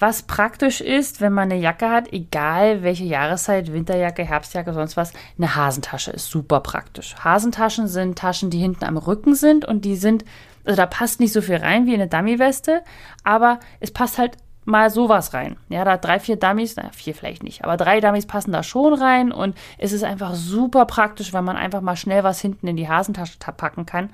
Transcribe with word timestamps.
Was 0.00 0.22
praktisch 0.22 0.80
ist, 0.80 1.20
wenn 1.20 1.34
man 1.34 1.52
eine 1.52 1.60
Jacke 1.60 1.90
hat, 1.90 2.10
egal 2.10 2.82
welche 2.82 3.04
Jahreszeit, 3.04 3.70
Winterjacke, 3.70 4.24
Herbstjacke, 4.24 4.72
sonst 4.72 4.96
was, 4.96 5.12
eine 5.36 5.54
Hasentasche 5.54 6.10
ist 6.10 6.30
super 6.30 6.60
praktisch. 6.60 7.14
Hasentaschen 7.22 7.86
sind 7.86 8.18
Taschen, 8.18 8.48
die 8.48 8.60
hinten 8.60 8.86
am 8.86 8.96
Rücken 8.96 9.34
sind 9.34 9.66
und 9.66 9.84
die 9.84 9.96
sind, 9.96 10.24
also 10.64 10.78
da 10.78 10.86
passt 10.86 11.20
nicht 11.20 11.34
so 11.34 11.42
viel 11.42 11.56
rein 11.56 11.84
wie 11.84 11.92
in 11.92 12.00
eine 12.00 12.08
Dummyweste, 12.08 12.82
aber 13.24 13.60
es 13.80 13.90
passt 13.90 14.16
halt 14.16 14.38
mal 14.64 14.88
sowas 14.88 15.34
rein. 15.34 15.58
Ja, 15.68 15.84
da 15.84 15.98
drei, 15.98 16.18
vier 16.18 16.36
Dummies, 16.36 16.76
naja, 16.76 16.90
vier 16.92 17.14
vielleicht 17.14 17.42
nicht, 17.42 17.62
aber 17.62 17.76
drei 17.76 18.00
Dummies 18.00 18.24
passen 18.24 18.52
da 18.52 18.62
schon 18.62 18.94
rein 18.94 19.32
und 19.32 19.54
es 19.76 19.92
ist 19.92 20.02
einfach 20.04 20.34
super 20.34 20.86
praktisch, 20.86 21.34
wenn 21.34 21.44
man 21.44 21.56
einfach 21.56 21.82
mal 21.82 21.96
schnell 21.96 22.24
was 22.24 22.40
hinten 22.40 22.68
in 22.68 22.76
die 22.76 22.88
Hasentasche 22.88 23.36
packen 23.38 23.84
kann. 23.84 24.08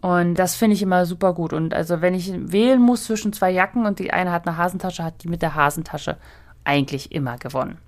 Und 0.00 0.34
das 0.34 0.54
finde 0.54 0.74
ich 0.74 0.82
immer 0.82 1.06
super 1.06 1.34
gut. 1.34 1.52
Und 1.52 1.74
also 1.74 2.00
wenn 2.00 2.14
ich 2.14 2.32
wählen 2.32 2.80
muss 2.80 3.04
zwischen 3.04 3.32
zwei 3.32 3.50
Jacken 3.50 3.86
und 3.86 3.98
die 3.98 4.12
eine 4.12 4.30
hat 4.30 4.46
eine 4.46 4.56
Hasentasche, 4.56 5.04
hat 5.04 5.22
die 5.22 5.28
mit 5.28 5.42
der 5.42 5.54
Hasentasche 5.54 6.16
eigentlich 6.64 7.12
immer 7.12 7.36
gewonnen. 7.36 7.78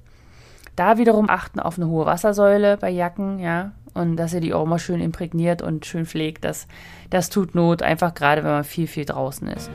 Da 0.74 0.98
wiederum 0.98 1.28
achten 1.28 1.60
auf 1.60 1.77
eine 1.77 1.88
hohe 1.88 2.06
Wassersäule 2.06 2.77
bei 2.77 2.91
Jacken, 2.91 3.38
ja, 3.38 3.73
und 3.92 4.16
dass 4.16 4.32
ihr 4.32 4.41
die 4.41 4.54
auch 4.54 4.66
mal 4.66 4.78
schön 4.78 5.01
imprägniert 5.01 5.62
und 5.62 5.84
schön 5.84 6.06
pflegt, 6.06 6.45
das, 6.45 6.66
das 7.10 7.28
tut 7.28 7.54
Not, 7.54 7.82
einfach 7.82 8.15
gerade 8.15 8.45
wenn 8.45 8.52
man 8.52 8.65
viel, 8.65 8.87
viel 8.87 9.04
draußen 9.04 9.48
ist. 9.48 9.70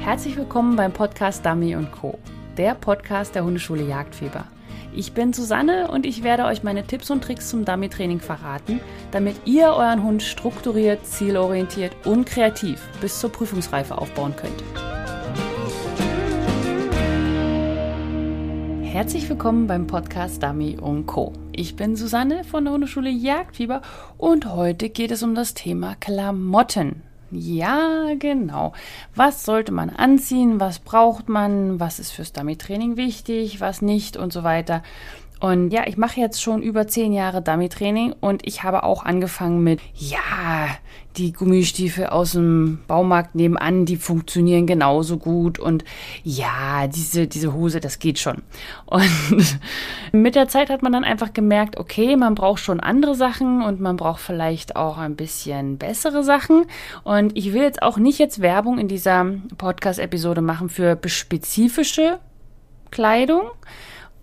Herzlich 0.00 0.36
willkommen 0.36 0.76
beim 0.76 0.92
Podcast 0.92 1.44
Dummy 1.44 1.76
Co., 2.00 2.18
der 2.56 2.74
Podcast 2.74 3.34
der 3.34 3.44
Hundeschule 3.44 3.84
Jagdfieber. 3.84 4.46
Ich 4.92 5.12
bin 5.12 5.32
Susanne 5.32 5.88
und 5.88 6.04
ich 6.04 6.24
werde 6.24 6.44
euch 6.46 6.64
meine 6.64 6.84
Tipps 6.84 7.10
und 7.10 7.22
Tricks 7.22 7.48
zum 7.48 7.64
Dummy-Training 7.64 8.18
verraten, 8.18 8.80
damit 9.12 9.36
ihr 9.44 9.68
euren 9.68 10.02
Hund 10.02 10.22
strukturiert, 10.22 11.06
zielorientiert 11.06 11.92
und 12.04 12.26
kreativ 12.26 12.80
bis 13.00 13.20
zur 13.20 13.30
Prüfungsreife 13.30 13.96
aufbauen 13.96 14.34
könnt. 14.34 14.64
Herzlich 18.82 19.28
willkommen 19.28 19.68
beim 19.68 19.86
Podcast 19.86 20.42
Dummy 20.42 20.76
Co. 21.06 21.34
Ich 21.52 21.76
bin 21.76 21.94
Susanne 21.94 22.42
von 22.42 22.64
der 22.64 22.74
Hundeschule 22.74 23.10
Jagdfieber 23.10 23.82
und 24.18 24.46
heute 24.46 24.90
geht 24.90 25.12
es 25.12 25.22
um 25.22 25.36
das 25.36 25.54
Thema 25.54 25.94
Klamotten. 26.00 27.09
Ja, 27.32 28.14
genau. 28.18 28.72
Was 29.14 29.44
sollte 29.44 29.70
man 29.70 29.90
anziehen? 29.90 30.58
Was 30.58 30.80
braucht 30.80 31.28
man? 31.28 31.78
Was 31.78 32.00
ist 32.00 32.10
fürs 32.10 32.32
Dummy-Training 32.32 32.96
wichtig? 32.96 33.60
Was 33.60 33.82
nicht? 33.82 34.16
Und 34.16 34.32
so 34.32 34.42
weiter. 34.42 34.82
Und 35.40 35.70
ja, 35.70 35.86
ich 35.86 35.96
mache 35.96 36.20
jetzt 36.20 36.42
schon 36.42 36.62
über 36.62 36.86
zehn 36.86 37.14
Jahre 37.14 37.40
Dummy-Training 37.40 38.14
und 38.20 38.46
ich 38.46 38.62
habe 38.62 38.82
auch 38.82 39.04
angefangen 39.04 39.64
mit, 39.64 39.80
ja, 39.94 40.68
die 41.16 41.32
Gummistiefel 41.32 42.06
aus 42.06 42.32
dem 42.32 42.78
Baumarkt 42.86 43.34
nebenan, 43.34 43.86
die 43.86 43.96
funktionieren 43.96 44.66
genauso 44.66 45.16
gut 45.16 45.58
und 45.58 45.82
ja, 46.22 46.86
diese, 46.86 47.26
diese 47.26 47.54
Hose, 47.54 47.80
das 47.80 47.98
geht 47.98 48.18
schon. 48.18 48.42
Und 48.84 49.10
mit 50.12 50.34
der 50.34 50.48
Zeit 50.48 50.68
hat 50.68 50.82
man 50.82 50.92
dann 50.92 51.04
einfach 51.04 51.32
gemerkt, 51.32 51.78
okay, 51.78 52.16
man 52.16 52.34
braucht 52.34 52.60
schon 52.60 52.78
andere 52.78 53.14
Sachen 53.14 53.62
und 53.62 53.80
man 53.80 53.96
braucht 53.96 54.20
vielleicht 54.20 54.76
auch 54.76 54.98
ein 54.98 55.16
bisschen 55.16 55.78
bessere 55.78 56.22
Sachen. 56.22 56.66
Und 57.02 57.36
ich 57.36 57.52
will 57.52 57.62
jetzt 57.62 57.82
auch 57.82 57.96
nicht 57.96 58.18
jetzt 58.18 58.40
Werbung 58.42 58.78
in 58.78 58.88
dieser 58.88 59.26
Podcast-Episode 59.56 60.42
machen 60.42 60.68
für 60.68 60.98
spezifische 61.06 62.18
Kleidung 62.90 63.50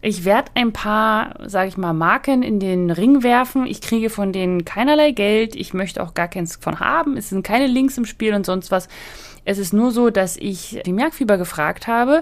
ich 0.02 0.26
werde 0.26 0.52
ein 0.53 0.73
paar, 0.73 1.36
sage 1.45 1.70
ich 1.70 1.78
mal, 1.78 1.94
Marken 1.94 2.44
in 2.44 2.59
den 2.59 2.92
Ring 2.92 3.23
werfen. 3.23 3.66
Ich 3.66 3.81
kriege 3.81 4.09
von 4.09 4.31
denen 4.31 4.64
keinerlei 4.64 5.12
Geld. 5.12 5.56
Ich 5.56 5.73
möchte 5.73 6.03
auch 6.03 6.14
gar 6.14 6.28
keins 6.28 6.58
von 6.58 6.80
haben. 6.80 7.17
Es 7.17 7.30
sind 7.30 7.44
keine 7.44 7.67
Links 7.67 7.98
im 7.98 8.06
Spiel 8.06 8.34
und 8.34 8.45
sonst 8.45 8.70
was. 8.70 8.88
Es 9.44 9.58
ist 9.58 9.73
nur 9.73 9.92
so, 9.92 10.09
dass 10.09 10.36
ich 10.36 10.81
die 10.86 10.94
Merkfieber 10.94 11.38
gefragt 11.38 11.88
habe. 11.88 12.22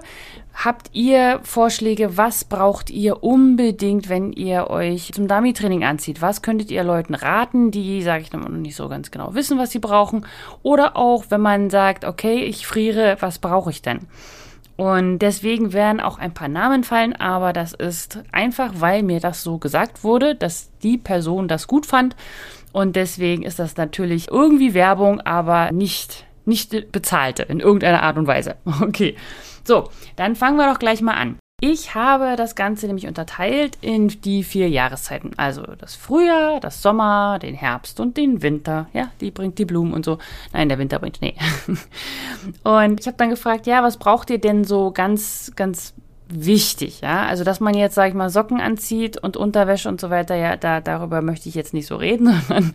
Habt 0.53 0.91
ihr 0.93 1.39
Vorschläge? 1.43 2.17
Was 2.17 2.45
braucht 2.45 2.91
ihr 2.91 3.23
unbedingt, 3.23 4.09
wenn 4.09 4.31
ihr 4.31 4.69
euch 4.69 5.11
zum 5.11 5.27
Dummy-Training 5.27 5.83
anzieht? 5.83 6.21
Was 6.21 6.43
könntet 6.43 6.71
ihr 6.71 6.83
Leuten 6.83 7.15
raten, 7.15 7.71
die, 7.71 8.03
sage 8.03 8.21
ich 8.21 8.31
noch 8.31 8.47
nicht 8.47 8.75
so 8.75 8.87
ganz 8.87 9.11
genau 9.11 9.33
wissen, 9.33 9.57
was 9.57 9.71
sie 9.71 9.79
brauchen? 9.79 10.25
Oder 10.61 10.95
auch, 10.95 11.25
wenn 11.29 11.41
man 11.41 11.69
sagt, 11.69 12.05
okay, 12.05 12.43
ich 12.43 12.67
friere, 12.67 13.17
was 13.19 13.39
brauche 13.39 13.71
ich 13.71 13.81
denn? 13.81 14.07
Und 14.77 15.19
deswegen 15.19 15.71
werden 15.71 16.01
auch 16.01 16.17
ein 16.17 16.33
paar 16.33 16.49
Namen 16.49 16.83
fallen, 16.83 17.15
aber 17.15 17.53
das 17.53 17.73
ist 17.73 18.19
einfach, 18.31 18.73
weil 18.75 19.03
mir 19.03 19.19
das 19.21 19.41
so 19.41 19.57
gesagt 19.57 20.03
wurde, 20.03 20.35
dass 20.35 20.69
die 20.83 20.97
Person 20.97 21.47
das 21.47 21.67
gut 21.67 21.85
fand. 21.85 22.15
Und 22.73 22.97
deswegen 22.97 23.43
ist 23.43 23.59
das 23.59 23.77
natürlich 23.77 24.29
irgendwie 24.29 24.73
Werbung, 24.73 25.21
aber 25.21 25.71
nicht, 25.71 26.25
nicht 26.43 26.91
bezahlte 26.91 27.43
in 27.43 27.61
irgendeiner 27.61 28.03
Art 28.03 28.17
und 28.17 28.27
Weise. 28.27 28.57
Okay. 28.81 29.15
So, 29.67 29.89
dann 30.15 30.35
fangen 30.35 30.57
wir 30.57 30.71
doch 30.71 30.77
gleich 30.77 31.01
mal 31.01 31.15
an. 31.15 31.39
Ich 31.61 31.95
habe 31.95 32.35
das 32.35 32.55
Ganze 32.55 32.85
nämlich 32.85 33.07
unterteilt 33.07 33.77
in 33.79 34.09
die 34.09 34.43
vier 34.43 34.67
Jahreszeiten. 34.67 35.31
Also 35.37 35.63
das 35.63 35.95
Frühjahr, 35.95 36.59
das 36.59 36.81
Sommer, 36.81 37.39
den 37.39 37.55
Herbst 37.55 38.01
und 38.01 38.17
den 38.17 38.41
Winter. 38.41 38.89
Ja, 38.91 39.11
die 39.21 39.31
bringt 39.31 39.57
die 39.57 39.63
Blumen 39.63 39.93
und 39.93 40.03
so. 40.03 40.17
Nein, 40.51 40.67
der 40.67 40.79
Winter 40.79 40.99
bringt 40.99 41.17
Schnee. 41.17 41.35
und 42.63 42.99
ich 42.99 43.07
habe 43.07 43.15
dann 43.15 43.29
gefragt, 43.29 43.67
ja, 43.67 43.81
was 43.83 43.95
braucht 43.95 44.29
ihr 44.31 44.37
denn 44.37 44.65
so 44.65 44.91
ganz, 44.91 45.53
ganz 45.55 45.93
wichtig, 46.27 47.01
ja. 47.01 47.25
Also, 47.25 47.43
dass 47.43 47.59
man 47.59 47.75
jetzt, 47.75 47.95
sag 47.95 48.09
ich 48.09 48.15
mal, 48.15 48.29
Socken 48.29 48.59
anzieht 48.59 49.17
und 49.21 49.37
Unterwäsche 49.37 49.89
und 49.89 50.01
so 50.01 50.09
weiter, 50.09 50.35
ja, 50.35 50.57
da, 50.57 50.81
darüber 50.81 51.21
möchte 51.21 51.49
ich 51.49 51.55
jetzt 51.55 51.73
nicht 51.73 51.87
so 51.87 51.95
reden, 51.95 52.41
sondern 52.47 52.73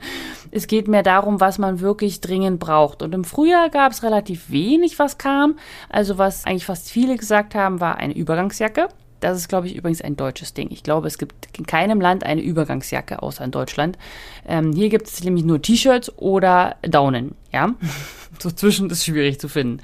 es 0.51 0.67
geht 0.67 0.89
mehr 0.89 1.03
darum, 1.03 1.41
was 1.41 1.59
man 1.59 1.81
wirklich 1.81 2.21
dringend 2.21 2.61
braucht. 2.61 3.03
Und 3.03 3.15
im 3.15 3.25
Frühjahr 3.25 3.71
gab 3.71 3.93
es 3.93 4.03
relativ 4.03 4.51
wenig, 4.51 4.99
was 4.99 5.19
kam. 5.19 5.59
Also, 5.89 6.19
was 6.19 6.47
eigentlich 6.47 6.67
fast 6.67 6.91
viele 6.91 7.17
gesagt 7.17 7.55
haben, 7.55 7.81
war 7.81 7.97
eine 7.97 8.15
Übergangsjacke. 8.15 8.89
Das 9.21 9.37
ist, 9.37 9.49
glaube 9.49 9.67
ich, 9.67 9.77
übrigens 9.77 10.03
ein 10.03 10.17
deutsches 10.17 10.55
Ding. 10.55 10.69
Ich 10.71 10.83
glaube, 10.83 11.07
es 11.07 11.19
gibt 11.19 11.57
in 11.57 11.67
keinem 11.67 12.01
Land 12.01 12.25
eine 12.25 12.41
Übergangsjacke, 12.41 13.23
außer 13.23 13.45
in 13.45 13.51
Deutschland. 13.51 13.99
Ähm, 14.47 14.73
hier 14.73 14.89
gibt 14.89 15.07
es 15.07 15.23
nämlich 15.23 15.45
nur 15.45 15.61
T-Shirts 15.61 16.17
oder 16.19 16.77
Daunen, 16.83 17.35
ja. 17.53 17.75
so 18.39 18.51
zwischen 18.51 18.89
ist 18.91 19.05
schwierig 19.05 19.39
zu 19.39 19.49
finden. 19.49 19.83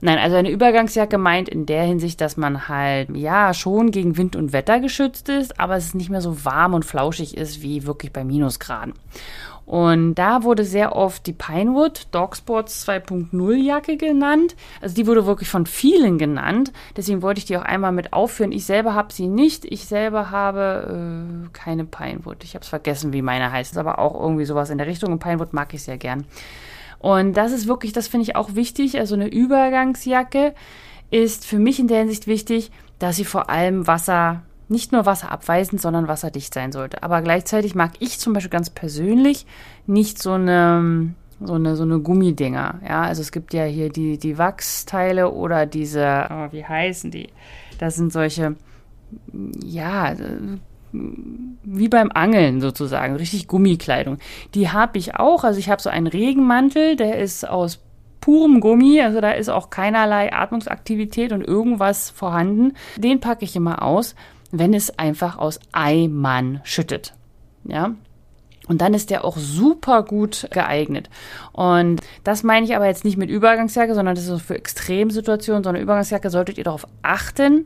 Nein, 0.00 0.18
also 0.18 0.36
eine 0.36 0.50
Übergangsjacke 0.50 1.18
meint 1.18 1.48
in 1.48 1.66
der 1.66 1.82
Hinsicht, 1.84 2.20
dass 2.20 2.36
man 2.36 2.68
halt, 2.68 3.10
ja, 3.14 3.52
schon 3.52 3.90
gegen 3.90 4.16
Wind 4.16 4.36
und 4.36 4.52
Wetter 4.52 4.80
geschützt 4.80 5.28
ist, 5.28 5.58
aber 5.58 5.76
es 5.76 5.94
nicht 5.94 6.08
mehr 6.08 6.20
so 6.20 6.44
warm 6.44 6.74
und 6.74 6.84
flauschig 6.84 7.36
ist 7.36 7.62
wie 7.62 7.84
wirklich 7.86 8.12
bei 8.12 8.24
Minusgraden. 8.24 8.94
Und 9.68 10.14
da 10.14 10.44
wurde 10.44 10.64
sehr 10.64 10.96
oft 10.96 11.26
die 11.26 11.34
Pinewood 11.34 12.06
Dogsports 12.10 12.88
2.0 12.88 13.54
Jacke 13.54 13.98
genannt. 13.98 14.56
Also 14.80 14.94
die 14.94 15.06
wurde 15.06 15.26
wirklich 15.26 15.50
von 15.50 15.66
vielen 15.66 16.16
genannt. 16.16 16.72
Deswegen 16.96 17.20
wollte 17.20 17.40
ich 17.40 17.44
die 17.44 17.58
auch 17.58 17.66
einmal 17.66 17.92
mit 17.92 18.14
aufführen. 18.14 18.50
Ich 18.50 18.64
selber 18.64 18.94
habe 18.94 19.12
sie 19.12 19.26
nicht. 19.26 19.66
Ich 19.66 19.84
selber 19.84 20.30
habe 20.30 21.44
äh, 21.44 21.48
keine 21.52 21.84
Pinewood. 21.84 22.44
Ich 22.44 22.54
habe 22.54 22.62
es 22.62 22.68
vergessen, 22.70 23.12
wie 23.12 23.20
meine 23.20 23.52
heißt. 23.52 23.72
Ist 23.72 23.78
aber 23.78 23.98
auch 23.98 24.18
irgendwie 24.18 24.46
sowas 24.46 24.70
in 24.70 24.78
der 24.78 24.86
Richtung. 24.86 25.12
Und 25.12 25.18
Pinewood 25.18 25.52
mag 25.52 25.74
ich 25.74 25.82
sehr 25.82 25.98
gern. 25.98 26.24
Und 26.98 27.36
das 27.36 27.52
ist 27.52 27.68
wirklich, 27.68 27.92
das 27.92 28.08
finde 28.08 28.22
ich 28.22 28.36
auch 28.36 28.54
wichtig. 28.54 28.98
Also 28.98 29.16
eine 29.16 29.28
Übergangsjacke 29.28 30.54
ist 31.10 31.44
für 31.44 31.58
mich 31.58 31.78
in 31.78 31.88
der 31.88 31.98
Hinsicht 31.98 32.26
wichtig, 32.26 32.70
dass 32.98 33.16
sie 33.16 33.26
vor 33.26 33.50
allem 33.50 33.86
Wasser, 33.86 34.44
nicht 34.68 34.92
nur 34.92 35.06
wasserabweisend, 35.06 35.80
sondern 35.80 36.08
wasserdicht 36.08 36.52
sein 36.52 36.72
sollte. 36.72 37.02
Aber 37.02 37.22
gleichzeitig 37.22 37.74
mag 37.74 37.92
ich 38.00 38.18
zum 38.18 38.32
Beispiel 38.32 38.50
ganz 38.50 38.70
persönlich 38.70 39.46
nicht 39.86 40.20
so 40.22 40.32
eine, 40.32 41.14
so 41.40 41.54
eine, 41.54 41.76
so 41.76 41.84
eine 41.84 42.00
Gummidinger. 42.00 42.80
Ja, 42.86 43.02
also 43.02 43.22
es 43.22 43.32
gibt 43.32 43.54
ja 43.54 43.64
hier 43.64 43.90
die, 43.90 44.18
die 44.18 44.38
Wachsteile 44.38 45.32
oder 45.32 45.66
diese, 45.66 46.26
oh, 46.30 46.52
wie 46.52 46.64
heißen 46.64 47.10
die? 47.10 47.28
Das 47.78 47.96
sind 47.96 48.12
solche, 48.12 48.56
ja, 49.64 50.14
wie 50.92 51.88
beim 51.88 52.10
Angeln 52.12 52.60
sozusagen, 52.60 53.16
richtig 53.16 53.46
Gummikleidung. 53.46 54.18
Die 54.54 54.70
habe 54.70 54.98
ich 54.98 55.16
auch. 55.16 55.44
Also 55.44 55.58
ich 55.58 55.70
habe 55.70 55.82
so 55.82 55.90
einen 55.90 56.06
Regenmantel, 56.06 56.96
der 56.96 57.18
ist 57.18 57.48
aus 57.48 57.80
purem 58.20 58.60
Gummi, 58.60 59.00
also 59.00 59.20
da 59.20 59.30
ist 59.30 59.48
auch 59.48 59.70
keinerlei 59.70 60.32
Atmungsaktivität 60.32 61.32
und 61.32 61.42
irgendwas 61.42 62.10
vorhanden. 62.10 62.74
Den 62.96 63.20
packe 63.20 63.44
ich 63.44 63.54
immer 63.54 63.82
aus, 63.82 64.14
wenn 64.50 64.74
es 64.74 64.98
einfach 64.98 65.38
aus 65.38 65.60
Eimern 65.72 66.60
schüttet. 66.64 67.14
Ja, 67.64 67.94
und 68.68 68.82
dann 68.82 68.94
ist 68.94 69.10
der 69.10 69.24
auch 69.24 69.36
super 69.36 70.02
gut 70.02 70.46
geeignet. 70.50 71.08
Und 71.52 72.00
das 72.22 72.42
meine 72.42 72.66
ich 72.66 72.76
aber 72.76 72.86
jetzt 72.86 73.04
nicht 73.04 73.16
mit 73.16 73.30
Übergangsjacke, 73.30 73.94
sondern 73.94 74.14
das 74.14 74.28
ist 74.28 74.42
für 74.42 74.56
Extremsituationen, 74.56 75.64
sondern 75.64 75.82
Übergangsjacke 75.82 76.30
solltet 76.30 76.58
ihr 76.58 76.64
darauf 76.64 76.86
achten, 77.02 77.64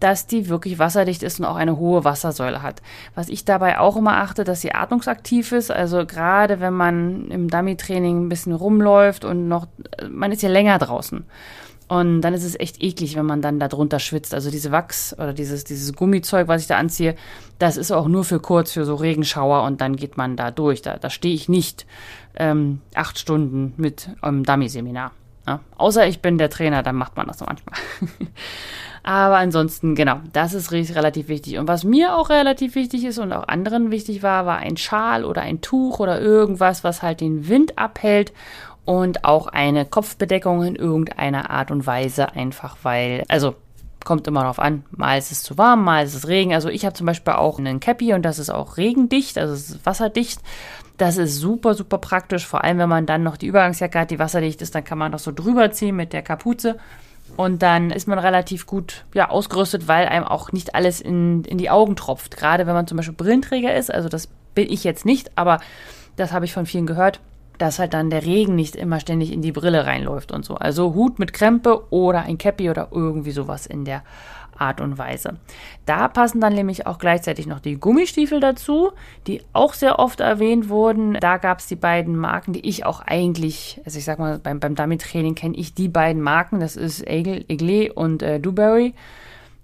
dass 0.00 0.26
die 0.26 0.48
wirklich 0.48 0.78
wasserdicht 0.78 1.22
ist 1.22 1.40
und 1.40 1.46
auch 1.46 1.56
eine 1.56 1.78
hohe 1.78 2.04
Wassersäule 2.04 2.62
hat. 2.62 2.82
Was 3.14 3.30
ich 3.30 3.46
dabei 3.46 3.78
auch 3.78 3.96
immer 3.96 4.18
achte, 4.18 4.44
dass 4.44 4.60
sie 4.60 4.72
atmungsaktiv 4.72 5.52
ist. 5.52 5.70
Also 5.70 6.04
gerade 6.04 6.60
wenn 6.60 6.74
man 6.74 7.30
im 7.30 7.48
Dummy-Training 7.48 8.26
ein 8.26 8.28
bisschen 8.28 8.52
rumläuft 8.52 9.24
und 9.24 9.48
noch, 9.48 9.66
man 10.10 10.30
ist 10.30 10.42
ja 10.42 10.50
länger 10.50 10.78
draußen. 10.78 11.24
Und 11.86 12.22
dann 12.22 12.32
ist 12.32 12.44
es 12.44 12.58
echt 12.58 12.82
eklig, 12.82 13.14
wenn 13.14 13.26
man 13.26 13.42
dann 13.42 13.60
da 13.60 13.68
drunter 13.68 13.98
schwitzt. 13.98 14.32
Also 14.32 14.50
diese 14.50 14.72
Wachs 14.72 15.12
oder 15.14 15.32
dieses, 15.32 15.64
dieses 15.64 15.92
Gummizeug, 15.92 16.48
was 16.48 16.62
ich 16.62 16.66
da 16.66 16.78
anziehe, 16.78 17.14
das 17.58 17.76
ist 17.76 17.90
auch 17.92 18.08
nur 18.08 18.24
für 18.24 18.40
kurz, 18.40 18.72
für 18.72 18.84
so 18.84 18.94
Regenschauer 18.94 19.64
und 19.64 19.80
dann 19.80 19.96
geht 19.96 20.16
man 20.16 20.36
da 20.36 20.50
durch. 20.50 20.80
Da, 20.80 20.96
da 20.96 21.10
stehe 21.10 21.34
ich 21.34 21.48
nicht 21.48 21.86
ähm, 22.36 22.80
acht 22.94 23.18
Stunden 23.18 23.74
mit 23.76 24.08
einem 24.22 24.44
Dummy-Seminar. 24.44 25.12
Ja? 25.46 25.60
Außer 25.76 26.06
ich 26.06 26.20
bin 26.20 26.38
der 26.38 26.48
Trainer, 26.48 26.82
dann 26.82 26.96
macht 26.96 27.16
man 27.16 27.26
das 27.26 27.40
manchmal. 27.40 27.78
Aber 29.02 29.36
ansonsten, 29.36 29.94
genau, 29.94 30.20
das 30.32 30.54
ist 30.54 30.72
relativ 30.72 31.28
wichtig. 31.28 31.58
Und 31.58 31.68
was 31.68 31.84
mir 31.84 32.16
auch 32.16 32.30
relativ 32.30 32.74
wichtig 32.74 33.04
ist 33.04 33.18
und 33.18 33.34
auch 33.34 33.46
anderen 33.48 33.90
wichtig 33.90 34.22
war, 34.22 34.46
war 34.46 34.56
ein 34.56 34.78
Schal 34.78 35.26
oder 35.26 35.42
ein 35.42 35.60
Tuch 35.60 35.98
oder 35.98 36.22
irgendwas, 36.22 36.84
was 36.84 37.02
halt 37.02 37.20
den 37.20 37.46
Wind 37.46 37.76
abhält 37.76 38.32
und 38.84 39.24
auch 39.24 39.46
eine 39.46 39.86
Kopfbedeckung 39.86 40.62
in 40.62 40.76
irgendeiner 40.76 41.50
Art 41.50 41.70
und 41.70 41.86
Weise, 41.86 42.32
einfach 42.32 42.76
weil, 42.82 43.24
also 43.28 43.54
kommt 44.04 44.26
immer 44.26 44.40
darauf 44.40 44.58
an, 44.58 44.84
mal 44.90 45.18
ist 45.18 45.32
es 45.32 45.42
zu 45.42 45.56
warm, 45.58 45.82
mal 45.82 46.04
ist 46.04 46.14
es 46.14 46.28
Regen. 46.28 46.52
Also 46.52 46.68
ich 46.68 46.84
habe 46.84 46.94
zum 46.94 47.06
Beispiel 47.06 47.32
auch 47.32 47.58
einen 47.58 47.80
Cappy 47.80 48.12
und 48.12 48.22
das 48.22 48.38
ist 48.38 48.50
auch 48.50 48.76
regendicht, 48.76 49.38
also 49.38 49.54
es 49.54 49.70
ist 49.70 49.86
wasserdicht. 49.86 50.40
Das 50.96 51.16
ist 51.16 51.36
super, 51.36 51.74
super 51.74 51.98
praktisch, 51.98 52.46
vor 52.46 52.62
allem 52.62 52.78
wenn 52.78 52.88
man 52.88 53.06
dann 53.06 53.24
noch 53.24 53.36
die 53.36 53.46
Übergangsjacke 53.46 53.98
hat, 53.98 54.10
die 54.10 54.18
wasserdicht 54.20 54.62
ist, 54.62 54.74
dann 54.74 54.84
kann 54.84 54.98
man 54.98 55.10
das 55.10 55.24
so 55.24 55.32
drüber 55.32 55.72
ziehen 55.72 55.96
mit 55.96 56.12
der 56.12 56.22
Kapuze. 56.22 56.76
Und 57.36 57.62
dann 57.62 57.90
ist 57.90 58.06
man 58.06 58.18
relativ 58.18 58.66
gut 58.66 59.04
ja, 59.12 59.30
ausgerüstet, 59.30 59.88
weil 59.88 60.06
einem 60.06 60.24
auch 60.24 60.52
nicht 60.52 60.74
alles 60.74 61.00
in, 61.00 61.42
in 61.44 61.58
die 61.58 61.70
Augen 61.70 61.96
tropft. 61.96 62.36
Gerade 62.36 62.66
wenn 62.66 62.74
man 62.74 62.86
zum 62.86 62.96
Beispiel 62.96 63.16
Brillenträger 63.16 63.74
ist, 63.74 63.92
also 63.92 64.08
das 64.08 64.28
bin 64.54 64.70
ich 64.70 64.84
jetzt 64.84 65.04
nicht, 65.04 65.36
aber 65.36 65.58
das 66.16 66.32
habe 66.32 66.44
ich 66.44 66.52
von 66.52 66.66
vielen 66.66 66.86
gehört 66.86 67.18
dass 67.58 67.78
halt 67.78 67.94
dann 67.94 68.10
der 68.10 68.24
Regen 68.24 68.54
nicht 68.54 68.76
immer 68.76 69.00
ständig 69.00 69.32
in 69.32 69.42
die 69.42 69.52
Brille 69.52 69.86
reinläuft 69.86 70.32
und 70.32 70.44
so. 70.44 70.54
Also 70.54 70.94
Hut 70.94 71.18
mit 71.18 71.32
Krempe 71.32 71.84
oder 71.90 72.22
ein 72.22 72.38
Cappy 72.38 72.70
oder 72.70 72.88
irgendwie 72.92 73.30
sowas 73.30 73.66
in 73.66 73.84
der 73.84 74.02
Art 74.56 74.80
und 74.80 74.98
Weise. 74.98 75.38
Da 75.86 76.08
passen 76.08 76.40
dann 76.40 76.54
nämlich 76.54 76.86
auch 76.86 76.98
gleichzeitig 76.98 77.46
noch 77.46 77.60
die 77.60 77.76
Gummistiefel 77.76 78.40
dazu, 78.40 78.92
die 79.26 79.42
auch 79.52 79.74
sehr 79.74 79.98
oft 79.98 80.20
erwähnt 80.20 80.68
wurden. 80.68 81.14
Da 81.14 81.38
gab 81.38 81.58
es 81.58 81.66
die 81.66 81.76
beiden 81.76 82.16
Marken, 82.16 82.52
die 82.52 82.66
ich 82.66 82.86
auch 82.86 83.00
eigentlich, 83.00 83.80
also 83.84 83.98
ich 83.98 84.04
sag 84.04 84.18
mal, 84.18 84.38
beim, 84.38 84.60
beim 84.60 84.74
Dummy-Training 84.74 85.34
kenne 85.34 85.56
ich 85.56 85.74
die 85.74 85.88
beiden 85.88 86.22
Marken. 86.22 86.60
Das 86.60 86.76
ist 86.76 87.04
Eagle 87.06 87.92
und 87.94 88.22
äh, 88.22 88.40
Dewberry. 88.40 88.94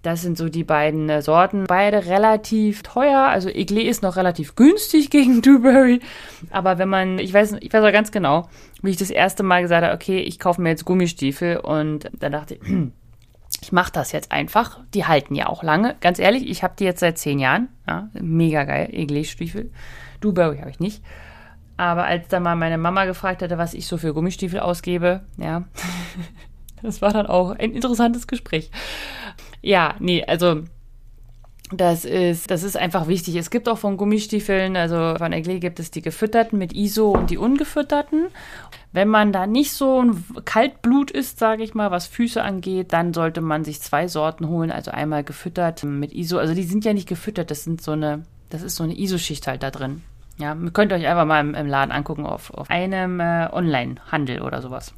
Das 0.02 0.22
sind 0.22 0.38
so 0.38 0.48
die 0.48 0.64
beiden 0.64 1.08
äh, 1.10 1.20
Sorten. 1.20 1.64
Beide 1.64 2.06
relativ 2.06 2.82
teuer. 2.82 3.20
Also 3.28 3.50
Eglé 3.50 3.82
ist 3.82 4.02
noch 4.02 4.16
relativ 4.16 4.54
günstig 4.54 5.10
gegen 5.10 5.42
Dewberry. 5.42 6.00
Aber 6.50 6.78
wenn 6.78 6.88
man, 6.88 7.18
ich 7.18 7.34
weiß, 7.34 7.56
ich 7.60 7.72
weiß 7.72 7.84
auch 7.84 7.92
ganz 7.92 8.10
genau, 8.10 8.48
wie 8.82 8.90
ich 8.90 8.96
das 8.96 9.10
erste 9.10 9.42
Mal 9.42 9.62
gesagt 9.62 9.84
habe, 9.84 9.94
okay, 9.94 10.20
ich 10.20 10.38
kaufe 10.38 10.62
mir 10.62 10.70
jetzt 10.70 10.86
Gummistiefel 10.86 11.58
und 11.58 12.10
dann 12.18 12.32
dachte 12.32 12.54
ich, 12.54 12.60
ich 13.62 13.72
mache 13.72 13.92
das 13.92 14.12
jetzt 14.12 14.32
einfach. 14.32 14.80
Die 14.94 15.04
halten 15.04 15.34
ja 15.34 15.48
auch 15.48 15.62
lange. 15.62 15.96
Ganz 16.00 16.18
ehrlich, 16.18 16.48
ich 16.48 16.62
habe 16.62 16.74
die 16.78 16.84
jetzt 16.84 17.00
seit 17.00 17.18
zehn 17.18 17.38
Jahren. 17.38 17.68
Ja, 17.86 18.08
mega 18.14 18.64
geil, 18.64 18.88
Eglé-Stiefel. 18.92 19.70
Dewberry 20.22 20.58
habe 20.58 20.70
ich 20.70 20.80
nicht. 20.80 21.02
Aber 21.76 22.04
als 22.04 22.28
dann 22.28 22.42
mal 22.42 22.56
meine 22.56 22.78
Mama 22.78 23.04
gefragt 23.04 23.42
hatte, 23.42 23.58
was 23.58 23.74
ich 23.74 23.86
so 23.86 23.96
für 23.96 24.14
Gummistiefel 24.14 24.60
ausgebe, 24.60 25.22
ja, 25.36 25.64
das 26.82 27.02
war 27.02 27.12
dann 27.12 27.26
auch 27.26 27.50
ein 27.50 27.72
interessantes 27.72 28.26
Gespräch. 28.26 28.70
Ja, 29.62 29.94
nee, 29.98 30.24
also 30.24 30.62
das 31.72 32.04
ist, 32.04 32.50
das 32.50 32.64
ist 32.64 32.76
einfach 32.76 33.06
wichtig. 33.06 33.36
Es 33.36 33.50
gibt 33.50 33.68
auch 33.68 33.78
von 33.78 33.96
Gummistiefeln, 33.96 34.76
also 34.76 35.14
von 35.16 35.32
Egle 35.32 35.60
gibt 35.60 35.78
es 35.78 35.90
die 35.90 36.02
gefütterten 36.02 36.58
mit 36.58 36.72
ISO 36.72 37.10
und 37.10 37.30
die 37.30 37.38
ungefütterten. 37.38 38.26
Wenn 38.92 39.08
man 39.08 39.32
da 39.32 39.46
nicht 39.46 39.72
so 39.72 40.02
ein 40.02 40.24
Kaltblut 40.44 41.12
ist, 41.12 41.38
sage 41.38 41.62
ich 41.62 41.74
mal, 41.74 41.92
was 41.92 42.08
Füße 42.08 42.42
angeht, 42.42 42.92
dann 42.92 43.14
sollte 43.14 43.40
man 43.40 43.64
sich 43.64 43.80
zwei 43.80 44.08
Sorten 44.08 44.48
holen. 44.48 44.72
Also 44.72 44.90
einmal 44.90 45.22
gefüttert 45.22 45.84
mit 45.84 46.12
ISO. 46.12 46.38
Also 46.38 46.54
die 46.54 46.64
sind 46.64 46.84
ja 46.84 46.92
nicht 46.92 47.08
gefüttert, 47.08 47.52
das 47.52 47.62
sind 47.62 47.80
so 47.80 47.92
eine, 47.92 48.24
das 48.48 48.62
ist 48.62 48.74
so 48.74 48.82
eine 48.82 48.98
ISO-Schicht 48.98 49.46
halt 49.46 49.62
da 49.62 49.70
drin. 49.70 50.02
Ja, 50.38 50.56
ihr 50.60 50.70
könnt 50.72 50.92
euch 50.92 51.06
einfach 51.06 51.26
mal 51.26 51.40
im, 51.40 51.54
im 51.54 51.66
Laden 51.66 51.92
angucken 51.92 52.26
auf, 52.26 52.52
auf 52.52 52.68
einem 52.68 53.20
äh, 53.20 53.48
Online-Handel 53.52 54.42
oder 54.42 54.60
sowas. 54.60 54.92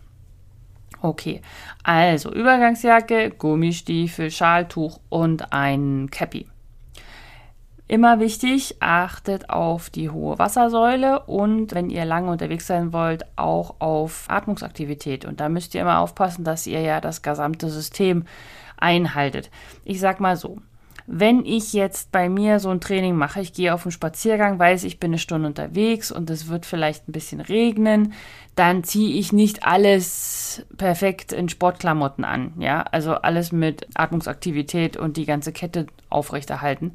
Okay, 1.00 1.40
also 1.82 2.32
Übergangsjacke, 2.32 3.30
Gummistiefel, 3.30 4.30
Schaltuch 4.30 5.00
und 5.08 5.52
ein 5.52 6.08
Cappy. 6.10 6.46
Immer 7.88 8.20
wichtig, 8.20 8.76
achtet 8.80 9.50
auf 9.50 9.90
die 9.90 10.08
hohe 10.08 10.38
Wassersäule 10.38 11.20
und 11.24 11.74
wenn 11.74 11.90
ihr 11.90 12.04
lange 12.04 12.30
unterwegs 12.30 12.66
sein 12.66 12.92
wollt, 12.92 13.26
auch 13.36 13.74
auf 13.80 14.24
Atmungsaktivität. 14.28 15.26
Und 15.26 15.40
da 15.40 15.48
müsst 15.48 15.74
ihr 15.74 15.82
immer 15.82 15.98
aufpassen, 15.98 16.42
dass 16.42 16.66
ihr 16.66 16.80
ja 16.80 17.02
das 17.02 17.20
gesamte 17.20 17.68
System 17.68 18.24
einhaltet. 18.78 19.50
Ich 19.84 20.00
sag 20.00 20.20
mal 20.20 20.36
so, 20.36 20.58
wenn 21.14 21.44
ich 21.44 21.74
jetzt 21.74 22.10
bei 22.10 22.30
mir 22.30 22.58
so 22.58 22.70
ein 22.70 22.80
Training 22.80 23.14
mache, 23.14 23.42
ich 23.42 23.52
gehe 23.52 23.74
auf 23.74 23.84
einen 23.84 23.92
Spaziergang, 23.92 24.58
weiß, 24.58 24.84
ich 24.84 24.98
bin 24.98 25.10
eine 25.10 25.18
Stunde 25.18 25.46
unterwegs 25.46 26.10
und 26.10 26.30
es 26.30 26.48
wird 26.48 26.64
vielleicht 26.64 27.06
ein 27.06 27.12
bisschen 27.12 27.42
regnen, 27.42 28.14
dann 28.54 28.82
ziehe 28.82 29.18
ich 29.18 29.30
nicht 29.30 29.66
alles 29.66 30.64
perfekt 30.78 31.34
in 31.34 31.50
Sportklamotten 31.50 32.24
an, 32.24 32.54
ja, 32.58 32.80
also 32.80 33.12
alles 33.12 33.52
mit 33.52 33.86
Atmungsaktivität 33.92 34.96
und 34.96 35.18
die 35.18 35.26
ganze 35.26 35.52
Kette 35.52 35.86
aufrechterhalten. 36.08 36.92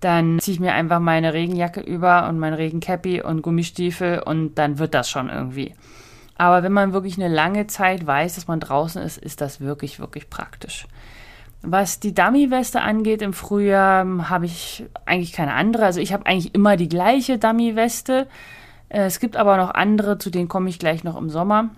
Dann 0.00 0.38
ziehe 0.38 0.54
ich 0.54 0.60
mir 0.60 0.72
einfach 0.72 1.00
meine 1.00 1.34
Regenjacke 1.34 1.80
über 1.80 2.26
und 2.26 2.38
mein 2.38 2.54
Regencappy 2.54 3.20
und 3.20 3.42
Gummistiefel 3.42 4.22
und 4.24 4.54
dann 4.54 4.78
wird 4.78 4.94
das 4.94 5.10
schon 5.10 5.28
irgendwie. 5.28 5.74
Aber 6.38 6.62
wenn 6.62 6.72
man 6.72 6.94
wirklich 6.94 7.18
eine 7.18 7.28
lange 7.28 7.66
Zeit 7.66 8.06
weiß, 8.06 8.36
dass 8.36 8.46
man 8.46 8.60
draußen 8.60 9.02
ist, 9.02 9.18
ist 9.18 9.42
das 9.42 9.60
wirklich, 9.60 10.00
wirklich 10.00 10.30
praktisch. 10.30 10.86
Was 11.62 11.98
die 11.98 12.14
Dummy-Weste 12.14 12.80
angeht, 12.80 13.20
im 13.20 13.32
Frühjahr 13.32 14.02
hm, 14.02 14.30
habe 14.30 14.46
ich 14.46 14.84
eigentlich 15.06 15.32
keine 15.32 15.54
andere. 15.54 15.84
Also 15.84 16.00
ich 16.00 16.12
habe 16.12 16.26
eigentlich 16.26 16.54
immer 16.54 16.76
die 16.76 16.88
gleiche 16.88 17.38
Dummy-Weste. 17.38 18.28
Äh, 18.88 19.02
es 19.02 19.20
gibt 19.20 19.36
aber 19.36 19.56
noch 19.56 19.70
andere, 19.70 20.18
zu 20.18 20.30
denen 20.30 20.48
komme 20.48 20.68
ich 20.68 20.78
gleich 20.78 21.04
noch 21.04 21.16
im 21.16 21.30
Sommer. 21.30 21.70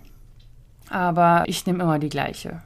Aber 0.91 1.45
ich 1.47 1.67
nehme 1.67 1.83
immer 1.83 1.99
die 1.99 2.09
gleiche. 2.09 2.63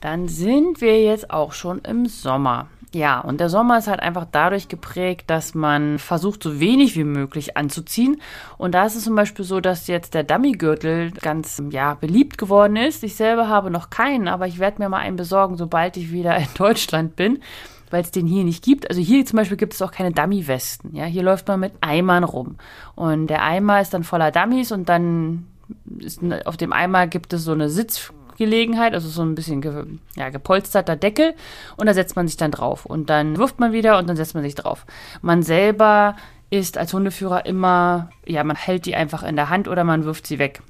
Dann 0.00 0.28
sind 0.28 0.80
wir 0.80 1.02
jetzt 1.02 1.30
auch 1.30 1.52
schon 1.52 1.80
im 1.80 2.06
Sommer. 2.06 2.68
Ja, 2.94 3.20
und 3.20 3.38
der 3.38 3.50
Sommer 3.50 3.78
ist 3.78 3.86
halt 3.86 4.00
einfach 4.00 4.26
dadurch 4.30 4.68
geprägt, 4.68 5.28
dass 5.28 5.54
man 5.54 5.98
versucht, 5.98 6.42
so 6.42 6.58
wenig 6.58 6.96
wie 6.96 7.04
möglich 7.04 7.56
anzuziehen. 7.56 8.20
Und 8.56 8.72
da 8.74 8.86
ist 8.86 8.96
es 8.96 9.04
zum 9.04 9.14
Beispiel 9.14 9.44
so, 9.44 9.60
dass 9.60 9.88
jetzt 9.88 10.14
der 10.14 10.24
Dummygürtel 10.24 11.10
ganz, 11.10 11.62
ja, 11.70 11.94
beliebt 11.94 12.38
geworden 12.38 12.76
ist. 12.76 13.04
Ich 13.04 13.16
selber 13.16 13.48
habe 13.48 13.70
noch 13.70 13.90
keinen, 13.90 14.26
aber 14.26 14.46
ich 14.46 14.58
werde 14.58 14.82
mir 14.82 14.88
mal 14.88 14.98
einen 14.98 15.16
besorgen, 15.16 15.56
sobald 15.56 15.96
ich 15.96 16.12
wieder 16.12 16.36
in 16.36 16.48
Deutschland 16.56 17.16
bin 17.16 17.40
weil 17.90 18.02
es 18.02 18.10
den 18.10 18.26
hier 18.26 18.44
nicht 18.44 18.62
gibt. 18.62 18.90
Also 18.90 19.00
hier 19.00 19.24
zum 19.24 19.38
Beispiel 19.38 19.56
gibt 19.56 19.72
es 19.72 19.80
auch 19.80 19.92
keine 19.92 20.12
Dummy-Westen. 20.12 20.94
Ja, 20.94 21.04
hier 21.04 21.22
läuft 21.22 21.48
man 21.48 21.60
mit 21.60 21.72
Eimern 21.80 22.22
rum. 22.22 22.56
Und 22.94 23.28
der 23.28 23.42
Eimer 23.42 23.80
ist 23.80 23.94
dann 23.94 24.04
voller 24.04 24.30
Dummies 24.30 24.72
und 24.72 24.90
dann 24.90 25.46
ist, 25.98 26.20
auf 26.44 26.56
dem 26.56 26.72
Eimer 26.72 27.06
gibt 27.06 27.32
es 27.32 27.44
so 27.44 27.52
eine 27.52 27.68
Sitz 27.68 28.12
Gelegenheit, 28.38 28.94
also 28.94 29.08
so 29.08 29.22
ein 29.22 29.34
bisschen 29.34 29.60
ge, 29.60 29.84
ja, 30.16 30.30
gepolsterter 30.30 30.96
Deckel 30.96 31.34
und 31.76 31.86
da 31.86 31.94
setzt 31.94 32.16
man 32.16 32.26
sich 32.26 32.36
dann 32.36 32.50
drauf 32.50 32.86
und 32.86 33.10
dann 33.10 33.36
wirft 33.36 33.60
man 33.60 33.72
wieder 33.72 33.98
und 33.98 34.08
dann 34.08 34.16
setzt 34.16 34.34
man 34.34 34.44
sich 34.44 34.54
drauf. 34.54 34.86
Man 35.20 35.42
selber 35.42 36.16
ist 36.50 36.78
als 36.78 36.92
Hundeführer 36.92 37.44
immer, 37.46 38.10
ja, 38.24 38.42
man 38.44 38.56
hält 38.56 38.86
die 38.86 38.94
einfach 38.94 39.22
in 39.22 39.36
der 39.36 39.50
Hand 39.50 39.68
oder 39.68 39.84
man 39.84 40.04
wirft 40.04 40.26
sie 40.26 40.38
weg. 40.38 40.62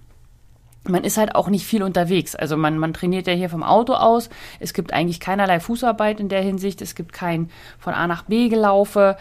Man 0.85 1.05
ist 1.05 1.19
halt 1.19 1.35
auch 1.35 1.49
nicht 1.49 1.67
viel 1.67 1.83
unterwegs. 1.83 2.35
Also 2.35 2.57
man, 2.57 2.79
man 2.79 2.95
trainiert 2.95 3.27
ja 3.27 3.35
hier 3.35 3.51
vom 3.51 3.63
Auto 3.63 3.93
aus. 3.93 4.31
Es 4.59 4.73
gibt 4.73 4.93
eigentlich 4.93 5.21
keinerlei 5.21 5.61
Fußarbeit 5.61 6.19
in 6.19 6.29
der 6.29 6.41
Hinsicht. 6.41 6.81
Es 6.81 6.95
gibt 6.95 7.13
kein 7.13 7.51
von 7.79 7.93
A 7.93 8.07
nach 8.07 8.23
B 8.23 8.49
gelaufe. 8.49 9.17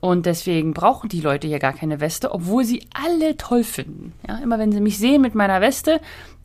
Und 0.00 0.26
deswegen 0.26 0.74
brauchen 0.74 1.08
die 1.08 1.20
Leute 1.20 1.46
hier 1.46 1.60
gar 1.60 1.74
keine 1.74 2.00
Weste, 2.00 2.32
obwohl 2.32 2.64
sie 2.64 2.84
alle 2.92 3.36
toll 3.36 3.62
finden. 3.62 4.14
Ja, 4.26 4.38
immer 4.38 4.58
wenn 4.58 4.72
sie 4.72 4.80
mich 4.80 4.98
sehen 4.98 5.22
mit 5.22 5.36
meiner 5.36 5.60
Weste, 5.60 6.00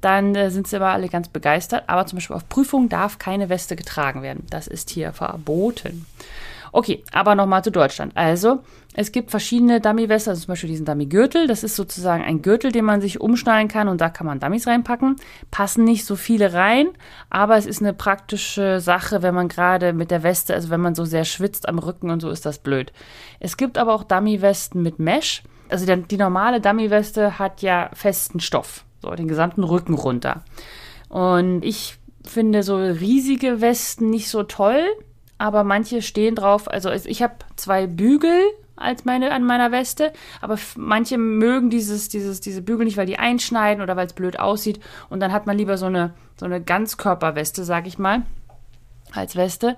dann 0.08 0.36
äh, 0.36 0.50
sind 0.50 0.68
sie 0.68 0.78
aber 0.78 0.88
alle 0.88 1.10
ganz 1.10 1.28
begeistert. 1.28 1.84
Aber 1.88 2.06
zum 2.06 2.18
Beispiel 2.18 2.36
auf 2.36 2.48
Prüfung 2.48 2.88
darf 2.88 3.20
keine 3.20 3.50
Weste 3.50 3.76
getragen 3.76 4.22
werden. 4.22 4.46
Das 4.50 4.68
ist 4.68 4.90
hier 4.90 5.12
verboten. 5.12 6.06
Okay, 6.72 7.04
aber 7.12 7.36
nochmal 7.36 7.64
zu 7.64 7.72
Deutschland. 7.72 8.14
Also, 8.16 8.60
es 8.94 9.12
gibt 9.12 9.32
verschiedene 9.32 9.82
Dummy-Weste, 9.82 10.30
also 10.30 10.42
zum 10.42 10.54
Beispiel 10.54 10.70
diesen 10.70 10.86
Dummy-Gürtel. 10.86 11.48
Das 11.48 11.64
ist 11.64 11.76
sozusagen 11.76 12.24
ein 12.24 12.42
Gürtel, 12.42 12.72
den 12.72 12.86
man 12.86 13.02
sich 13.02 13.20
umschneiden 13.20 13.68
kann 13.68 13.88
und 13.88 14.00
da 14.00 14.10
kann 14.10 14.28
man 14.28 14.40
Dummies 14.40 14.68
reinpacken. 14.68 15.18
Passen 15.52 15.84
nicht 15.84 16.06
so 16.06 16.16
viele 16.16 16.54
rein, 16.54 16.88
aber 17.30 17.58
es 17.58 17.66
ist 17.66 17.82
eine 17.82 17.94
praktische 17.94 18.80
Sache, 18.80 19.22
wenn 19.22 19.36
man 19.36 19.50
gerade 19.50 19.94
mit 19.94 20.10
der 20.10 20.24
Weste, 20.24 20.54
also 20.54 20.70
wenn 20.70 20.82
man 20.82 20.96
so 20.96 21.06
sehr 21.06 21.26
schwitzt 21.26 21.68
am 21.68 21.80
Rücken 21.80 22.10
und 22.10 22.22
so, 22.22 22.30
ist 22.30 22.46
das 22.46 22.60
blöd. 22.60 22.92
Es 23.40 23.58
gibt 23.58 23.78
aber 23.78 23.94
auch 23.94 24.04
Dummy-Westen 24.04 24.82
mit 24.82 25.00
Mesh. 25.00 25.44
Also 25.70 25.86
die, 25.86 26.02
die 26.04 26.18
normale 26.18 26.62
Dummy-Weste 26.62 27.40
hat 27.40 27.62
ja 27.62 27.90
festen 27.94 28.40
Stoff. 28.40 28.84
So, 29.02 29.12
den 29.12 29.28
gesamten 29.28 29.64
Rücken 29.64 29.94
runter. 29.94 30.44
Und 31.10 31.64
ich 31.64 31.98
finde 32.26 32.64
so 32.64 32.78
riesige 32.78 33.62
Westen 33.62 34.10
nicht 34.10 34.30
so 34.30 34.44
toll, 34.44 34.84
aber 35.38 35.64
manche 35.64 36.02
stehen 36.02 36.36
drauf. 36.36 36.70
Also 36.70 36.92
ich 36.92 37.22
habe 37.22 37.36
zwei 37.56 37.88
Bügel 37.88 38.42
als 38.78 39.06
meine 39.06 39.32
an 39.32 39.44
meiner 39.44 39.72
Weste, 39.72 40.14
aber 40.40 40.58
manche 40.76 41.18
mögen 41.18 41.70
dieses 41.70 42.10
dieses 42.10 42.40
diese 42.42 42.62
Bügel 42.62 42.86
nicht, 42.86 42.98
weil 42.98 43.08
die 43.08 43.20
einschneiden 43.20 43.82
oder 43.82 43.96
weil 43.96 44.06
es 44.06 44.14
blöd 44.14 44.40
aussieht 44.40 44.80
und 45.10 45.20
dann 45.20 45.34
hat 45.34 45.48
man 45.48 45.58
lieber 45.58 45.78
so 45.78 45.88
eine 45.88 46.14
so 46.40 46.46
eine 46.46 46.62
Ganzkörperweste, 46.62 47.64
sag 47.64 47.88
ich 47.88 47.98
mal, 47.98 48.22
als 49.12 49.36
Weste 49.36 49.78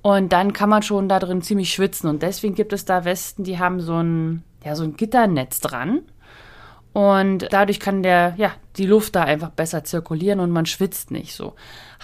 und 0.00 0.32
dann 0.32 0.54
kann 0.54 0.70
man 0.70 0.82
schon 0.82 1.08
da 1.08 1.18
drin 1.18 1.42
ziemlich 1.42 1.72
schwitzen 1.72 2.08
und 2.08 2.22
deswegen 2.22 2.54
gibt 2.54 2.72
es 2.72 2.86
da 2.86 3.04
Westen, 3.04 3.44
die 3.44 3.58
haben 3.58 3.80
so 3.80 4.02
ein 4.02 4.42
ja 4.64 4.74
so 4.74 4.84
ein 4.84 4.96
Gitternetz 4.96 5.60
dran 5.60 6.00
Und 6.98 7.46
dadurch 7.52 7.78
kann 7.78 8.02
der, 8.02 8.34
ja, 8.38 8.50
die 8.76 8.84
Luft 8.84 9.14
da 9.14 9.22
einfach 9.22 9.50
besser 9.50 9.84
zirkulieren 9.84 10.40
und 10.40 10.50
man 10.50 10.66
schwitzt 10.66 11.12
nicht 11.12 11.32
so. 11.32 11.54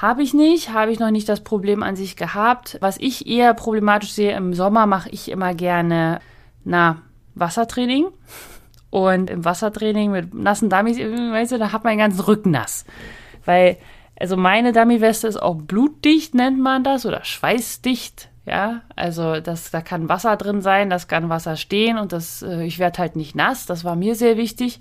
Habe 0.00 0.22
ich 0.22 0.34
nicht, 0.34 0.72
habe 0.72 0.92
ich 0.92 1.00
noch 1.00 1.10
nicht 1.10 1.28
das 1.28 1.40
Problem 1.40 1.82
an 1.82 1.96
sich 1.96 2.14
gehabt. 2.14 2.78
Was 2.80 2.96
ich 2.98 3.26
eher 3.26 3.54
problematisch 3.54 4.12
sehe, 4.12 4.36
im 4.36 4.54
Sommer 4.54 4.86
mache 4.86 5.08
ich 5.10 5.32
immer 5.32 5.52
gerne, 5.52 6.20
na, 6.62 7.02
Wassertraining. 7.34 8.06
Und 8.90 9.30
im 9.30 9.44
Wassertraining 9.44 10.12
mit 10.12 10.32
nassen 10.32 10.70
Dummies, 10.70 10.98
weißt 10.98 11.50
du, 11.50 11.58
da 11.58 11.72
hat 11.72 11.82
man 11.82 11.94
den 11.94 11.98
ganzen 11.98 12.20
Rücken 12.20 12.52
nass. 12.52 12.84
Weil, 13.44 13.78
also 14.16 14.36
meine 14.36 14.72
Dummy-Weste 14.72 15.26
ist 15.26 15.42
auch 15.42 15.56
blutdicht, 15.56 16.36
nennt 16.36 16.60
man 16.60 16.84
das, 16.84 17.04
oder 17.04 17.24
schweißdicht. 17.24 18.28
Ja, 18.46 18.82
also 18.94 19.40
das, 19.40 19.70
da 19.70 19.80
kann 19.80 20.08
Wasser 20.08 20.36
drin 20.36 20.60
sein, 20.60 20.90
das 20.90 21.08
kann 21.08 21.30
Wasser 21.30 21.56
stehen 21.56 21.96
und 21.96 22.12
das, 22.12 22.42
äh, 22.42 22.62
ich 22.64 22.78
werde 22.78 22.98
halt 22.98 23.16
nicht 23.16 23.34
nass. 23.34 23.64
Das 23.64 23.84
war 23.84 23.96
mir 23.96 24.14
sehr 24.14 24.36
wichtig, 24.36 24.80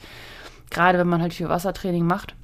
gerade 0.69 0.99
wenn 0.99 1.07
man 1.07 1.21
halt 1.21 1.33
viel 1.33 1.47
Wassertraining 1.47 2.05
macht. 2.05 2.35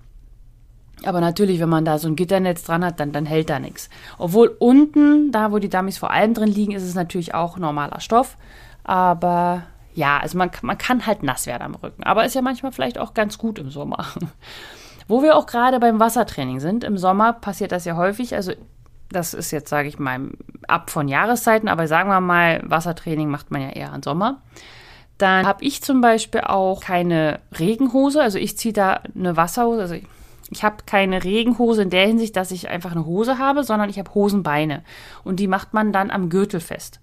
Aber 1.06 1.22
natürlich, 1.22 1.60
wenn 1.60 1.70
man 1.70 1.86
da 1.86 1.98
so 1.98 2.08
ein 2.08 2.16
Gitternetz 2.16 2.64
dran 2.64 2.84
hat, 2.84 3.00
dann, 3.00 3.12
dann 3.12 3.26
hält 3.26 3.50
da 3.50 3.60
nichts. 3.60 3.90
Obwohl 4.18 4.56
unten, 4.60 5.32
da 5.32 5.52
wo 5.52 5.60
die 5.60 5.70
Dummies 5.70 5.98
vor 5.98 6.12
allem 6.12 6.34
drin 6.34 6.50
liegen, 6.50 6.74
ist 6.74 6.84
es 6.84 6.96
natürlich 6.96 7.34
auch 7.34 7.58
normaler 7.58 8.00
Stoff. 8.00 8.38
Aber 8.84 9.64
ja, 9.94 10.20
also 10.20 10.38
man, 10.38 10.52
man 10.62 10.78
kann 10.78 11.06
halt 11.06 11.24
nass 11.24 11.46
werden 11.46 11.64
am 11.64 11.76
Rücken. 11.76 12.04
Aber 12.04 12.26
ist 12.26 12.36
ja 12.36 12.42
manchmal 12.42 12.72
vielleicht 12.72 12.98
auch 12.98 13.14
ganz 13.14 13.38
gut 13.38 13.60
im 13.60 13.70
Sommer. 13.70 14.06
Wo 15.08 15.24
wir 15.24 15.36
auch 15.36 15.46
gerade 15.46 15.80
beim 15.80 16.00
Wassertraining 16.00 16.60
sind, 16.60 16.84
im 16.84 16.98
Sommer 16.98 17.34
passiert 17.34 17.72
das 17.72 17.86
ja 17.86 17.96
häufig. 17.96 18.36
Also 18.36 18.54
das 19.12 19.34
ist 19.34 19.52
jetzt, 19.52 19.70
sage 19.70 19.88
ich 19.88 20.00
mal, 20.00 20.30
ab 20.68 20.90
von 20.90 21.08
Jahreszeiten, 21.08 21.68
aber 21.68 21.88
sagen 21.88 22.10
wir 22.10 22.22
mal, 22.22 22.62
Wassertraining 22.64 23.30
macht 23.30 23.52
man 23.52 23.62
ja 23.62 23.70
eher 23.70 23.94
im 23.94 24.04
Sommer. 24.04 24.42
Dann 25.18 25.46
habe 25.46 25.64
ich 25.66 25.82
zum 25.82 26.00
Beispiel 26.00 26.42
auch 26.42 26.80
keine 26.82 27.42
Regenhose, 27.58 28.22
also 28.22 28.38
ich 28.38 28.58
ziehe 28.58 28.74
da 28.74 29.02
eine 29.16 29.36
Wasserhose, 29.36 29.82
also 29.82 29.96
ich, 29.96 30.06
ich 30.50 30.64
habe 30.64 30.78
keine 30.86 31.24
Regenhose 31.24 31.82
in 31.82 31.90
der 31.90 32.08
Hinsicht, 32.08 32.36
dass 32.36 32.52
ich 32.52 32.70
einfach 32.70 32.92
eine 32.92 33.06
Hose 33.06 33.38
habe, 33.38 33.64
sondern 33.64 33.90
ich 33.90 34.00
habe 34.00 34.14
Hosenbeine 34.14 34.84
und 35.24 35.40
die 35.40 35.48
macht 35.48 35.74
man 35.74 35.92
dann 35.92 36.10
am 36.10 36.30
Gürtel 36.30 36.62
fest. 36.62 37.02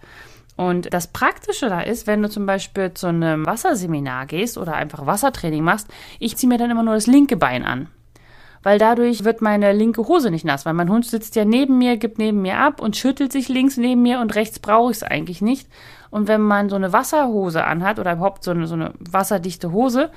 Und 0.57 0.95
das 0.95 1.09
Praktische 1.09 1.69
da 1.69 1.83
ist, 1.83 2.07
wenn 2.07 2.23
du 2.23 2.31
zum 2.31 2.47
Beispiel 2.47 2.95
zu 2.95 3.09
einem 3.09 3.45
Wasserseminar 3.45 4.25
gehst 4.25 4.57
oder 4.57 4.75
einfach 4.75 5.05
Wassertraining 5.05 5.63
machst, 5.63 5.89
ich 6.19 6.37
ziehe 6.37 6.49
mir 6.49 6.57
dann 6.57 6.71
immer 6.71 6.83
nur 6.83 6.95
das 6.95 7.07
linke 7.07 7.37
Bein 7.37 7.65
an 7.65 7.89
weil 8.67 8.81
dadurch 8.81 9.23
wird 9.23 9.43
meine 9.43 9.73
linke 9.73 10.09
Hose 10.09 10.29
nicht 10.29 10.45
nass, 10.45 10.67
weil 10.67 10.75
mein 10.75 10.91
Hund 10.91 11.07
sitzt 11.07 11.37
ja 11.37 11.45
neben 11.45 11.79
mir, 11.79 11.99
gibt 11.99 12.19
neben 12.19 12.43
mir 12.43 12.59
ab 12.59 12.81
und 12.81 12.97
schüttelt 12.97 13.31
sich 13.31 13.49
links 13.49 13.77
neben 13.77 14.03
mir 14.03 14.19
und 14.19 14.35
rechts 14.35 14.59
brauche 14.59 14.91
ich 14.91 14.97
es 14.97 15.03
eigentlich 15.05 15.41
nicht. 15.41 15.69
Und 16.11 16.27
wenn 16.27 16.41
man 16.41 16.69
so 16.69 16.75
eine 16.75 16.93
Wasserhose 16.93 17.63
anhat 17.63 18.01
oder 18.01 18.15
überhaupt 18.15 18.43
so 18.43 18.51
eine, 18.51 18.67
so 18.67 18.75
eine 18.75 18.93
wasserdichte 18.99 19.71
Hose, 19.71 20.11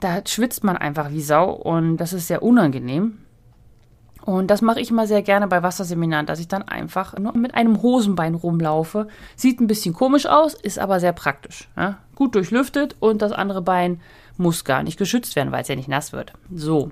da 0.00 0.22
schwitzt 0.26 0.64
man 0.64 0.76
einfach 0.76 1.12
wie 1.12 1.20
Sau 1.20 1.52
und 1.52 1.96
das 1.98 2.12
ist 2.12 2.26
sehr 2.26 2.42
unangenehm. 2.42 3.18
Und 4.24 4.50
das 4.50 4.60
mache 4.60 4.80
ich 4.80 4.90
immer 4.90 5.06
sehr 5.06 5.22
gerne 5.22 5.46
bei 5.46 5.62
Wasserseminaren, 5.62 6.26
dass 6.26 6.40
ich 6.40 6.48
dann 6.48 6.62
einfach 6.62 7.16
nur 7.16 7.36
mit 7.36 7.54
einem 7.54 7.80
Hosenbein 7.80 8.34
rumlaufe. 8.34 9.06
Sieht 9.36 9.60
ein 9.60 9.68
bisschen 9.68 9.94
komisch 9.94 10.26
aus, 10.26 10.54
ist 10.54 10.80
aber 10.80 10.98
sehr 10.98 11.12
praktisch. 11.12 11.68
Ja? 11.76 11.98
Gut 12.16 12.34
durchlüftet 12.34 12.96
und 12.98 13.22
das 13.22 13.30
andere 13.30 13.62
Bein 13.62 14.00
muss 14.36 14.64
gar 14.64 14.82
nicht 14.82 14.98
geschützt 14.98 15.36
werden, 15.36 15.52
weil 15.52 15.62
es 15.62 15.68
ja 15.68 15.76
nicht 15.76 15.88
nass 15.88 16.12
wird. 16.12 16.32
So, 16.52 16.90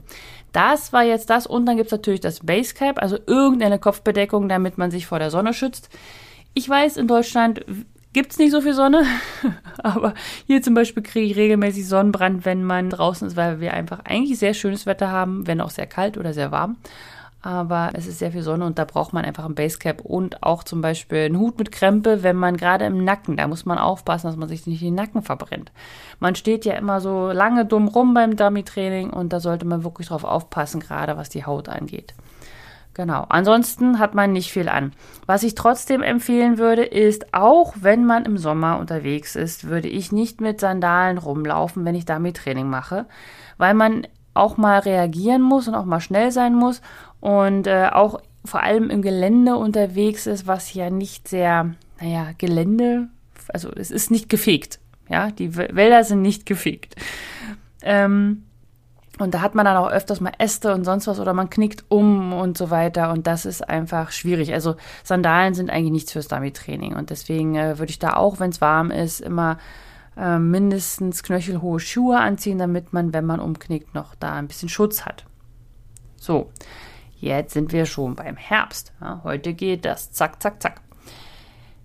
das 0.52 0.92
war 0.92 1.02
jetzt 1.02 1.30
das. 1.30 1.46
Und 1.46 1.66
dann 1.66 1.76
gibt 1.76 1.86
es 1.86 1.92
natürlich 1.92 2.20
das 2.20 2.40
Basecap, 2.40 3.00
also 3.00 3.18
irgendeine 3.26 3.78
Kopfbedeckung, 3.78 4.48
damit 4.48 4.78
man 4.78 4.90
sich 4.90 5.06
vor 5.06 5.18
der 5.18 5.30
Sonne 5.30 5.54
schützt. 5.54 5.88
Ich 6.54 6.68
weiß, 6.68 6.96
in 6.96 7.08
Deutschland 7.08 7.64
gibt 8.12 8.32
es 8.32 8.38
nicht 8.38 8.50
so 8.50 8.60
viel 8.60 8.74
Sonne, 8.74 9.04
aber 9.82 10.14
hier 10.46 10.62
zum 10.62 10.74
Beispiel 10.74 11.02
kriege 11.02 11.26
ich 11.26 11.36
regelmäßig 11.36 11.88
Sonnenbrand, 11.88 12.44
wenn 12.44 12.62
man 12.62 12.90
draußen 12.90 13.28
ist, 13.28 13.36
weil 13.36 13.60
wir 13.60 13.72
einfach 13.72 14.00
eigentlich 14.04 14.38
sehr 14.38 14.54
schönes 14.54 14.84
Wetter 14.84 15.10
haben, 15.10 15.46
wenn 15.46 15.60
auch 15.60 15.70
sehr 15.70 15.86
kalt 15.86 16.18
oder 16.18 16.34
sehr 16.34 16.52
warm 16.52 16.76
aber 17.42 17.90
es 17.94 18.06
ist 18.06 18.20
sehr 18.20 18.30
viel 18.30 18.42
Sonne 18.42 18.64
und 18.64 18.78
da 18.78 18.84
braucht 18.84 19.12
man 19.12 19.24
einfach 19.24 19.44
ein 19.44 19.56
Basecap 19.56 20.00
und 20.00 20.44
auch 20.44 20.62
zum 20.62 20.80
Beispiel 20.80 21.18
einen 21.18 21.38
Hut 21.38 21.58
mit 21.58 21.72
Krempe, 21.72 22.22
wenn 22.22 22.36
man 22.36 22.56
gerade 22.56 22.84
im 22.84 23.02
Nacken, 23.02 23.36
da 23.36 23.48
muss 23.48 23.66
man 23.66 23.78
aufpassen, 23.78 24.28
dass 24.28 24.36
man 24.36 24.48
sich 24.48 24.66
nicht 24.68 24.80
den 24.80 24.94
Nacken 24.94 25.22
verbrennt. 25.22 25.72
Man 26.20 26.36
steht 26.36 26.64
ja 26.64 26.74
immer 26.74 27.00
so 27.00 27.32
lange 27.32 27.66
dumm 27.66 27.88
rum 27.88 28.14
beim 28.14 28.36
Dummy-Training 28.36 29.10
und 29.10 29.32
da 29.32 29.40
sollte 29.40 29.66
man 29.66 29.82
wirklich 29.82 30.08
drauf 30.08 30.22
aufpassen, 30.22 30.80
gerade 30.80 31.16
was 31.16 31.30
die 31.30 31.44
Haut 31.44 31.68
angeht. 31.68 32.14
Genau. 32.94 33.24
Ansonsten 33.28 33.98
hat 33.98 34.14
man 34.14 34.32
nicht 34.32 34.52
viel 34.52 34.68
an. 34.68 34.92
Was 35.26 35.42
ich 35.42 35.54
trotzdem 35.54 36.02
empfehlen 36.02 36.58
würde, 36.58 36.84
ist, 36.84 37.32
auch 37.34 37.74
wenn 37.80 38.04
man 38.04 38.26
im 38.26 38.36
Sommer 38.36 38.78
unterwegs 38.78 39.34
ist, 39.34 39.66
würde 39.66 39.88
ich 39.88 40.12
nicht 40.12 40.40
mit 40.40 40.60
Sandalen 40.60 41.18
rumlaufen, 41.18 41.84
wenn 41.84 41.94
ich 41.94 42.04
Dummy-Training 42.04 42.68
mache, 42.68 43.06
weil 43.56 43.74
man 43.74 44.06
auch 44.34 44.56
mal 44.56 44.78
reagieren 44.78 45.42
muss 45.42 45.68
und 45.68 45.74
auch 45.74 45.84
mal 45.84 46.00
schnell 46.00 46.32
sein 46.32 46.54
muss 46.54 46.80
und 47.22 47.68
äh, 47.68 47.88
auch 47.92 48.20
vor 48.44 48.64
allem 48.64 48.90
im 48.90 49.00
Gelände 49.00 49.54
unterwegs 49.56 50.26
ist, 50.26 50.48
was 50.48 50.74
ja 50.74 50.90
nicht 50.90 51.28
sehr, 51.28 51.76
naja, 52.00 52.30
Gelände, 52.36 53.08
also 53.46 53.70
es 53.70 53.92
ist 53.92 54.10
nicht 54.10 54.28
gefegt. 54.28 54.80
Ja, 55.08 55.30
die 55.30 55.56
Wälder 55.56 56.02
sind 56.02 56.20
nicht 56.20 56.46
gefegt. 56.46 56.96
Ähm, 57.80 58.42
und 59.20 59.34
da 59.34 59.40
hat 59.40 59.54
man 59.54 59.64
dann 59.64 59.76
auch 59.76 59.88
öfters 59.88 60.20
mal 60.20 60.32
Äste 60.38 60.74
und 60.74 60.82
sonst 60.82 61.06
was 61.06 61.20
oder 61.20 61.32
man 61.32 61.48
knickt 61.48 61.84
um 61.88 62.32
und 62.32 62.58
so 62.58 62.70
weiter. 62.70 63.12
Und 63.12 63.28
das 63.28 63.46
ist 63.46 63.68
einfach 63.68 64.10
schwierig. 64.10 64.52
Also 64.52 64.74
Sandalen 65.04 65.54
sind 65.54 65.70
eigentlich 65.70 65.92
nichts 65.92 66.12
fürs 66.12 66.26
Dummy-Training. 66.26 66.96
Und 66.96 67.10
deswegen 67.10 67.54
äh, 67.54 67.78
würde 67.78 67.90
ich 67.90 68.00
da 68.00 68.14
auch, 68.14 68.40
wenn 68.40 68.50
es 68.50 68.60
warm 68.60 68.90
ist, 68.90 69.20
immer 69.20 69.58
äh, 70.16 70.40
mindestens 70.40 71.22
knöchelhohe 71.22 71.78
Schuhe 71.78 72.18
anziehen, 72.18 72.58
damit 72.58 72.92
man, 72.92 73.12
wenn 73.12 73.26
man 73.26 73.38
umknickt, 73.38 73.94
noch 73.94 74.16
da 74.16 74.32
ein 74.32 74.48
bisschen 74.48 74.68
Schutz 74.68 75.04
hat. 75.04 75.24
So, 76.16 76.50
jetzt 77.22 77.54
sind 77.54 77.72
wir 77.72 77.86
schon 77.86 78.14
beim 78.16 78.36
Herbst. 78.36 78.92
Ja, 79.00 79.20
heute 79.24 79.54
geht 79.54 79.84
das. 79.84 80.12
Zack, 80.12 80.42
zack, 80.42 80.60
zack. 80.60 80.80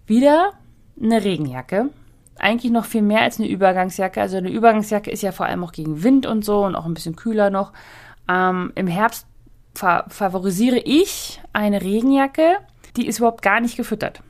Wieder 0.05 0.53
eine 1.01 1.23
Regenjacke. 1.23 1.89
Eigentlich 2.37 2.71
noch 2.71 2.85
viel 2.85 3.01
mehr 3.01 3.21
als 3.21 3.39
eine 3.39 3.47
Übergangsjacke. 3.47 4.19
Also 4.19 4.37
eine 4.37 4.49
Übergangsjacke 4.49 5.09
ist 5.09 5.21
ja 5.21 5.31
vor 5.31 5.45
allem 5.45 5.63
auch 5.63 5.71
gegen 5.71 6.03
Wind 6.03 6.25
und 6.25 6.43
so 6.43 6.65
und 6.65 6.75
auch 6.75 6.85
ein 6.85 6.93
bisschen 6.93 7.15
kühler 7.15 7.49
noch. 7.49 7.71
Ähm, 8.27 8.71
Im 8.75 8.87
Herbst 8.87 9.25
fa 9.73 10.05
favorisiere 10.09 10.79
ich 10.79 11.41
eine 11.53 11.81
Regenjacke, 11.81 12.57
die 12.95 13.07
ist 13.07 13.19
überhaupt 13.19 13.43
gar 13.43 13.59
nicht 13.59 13.77
gefüttert. 13.77 14.21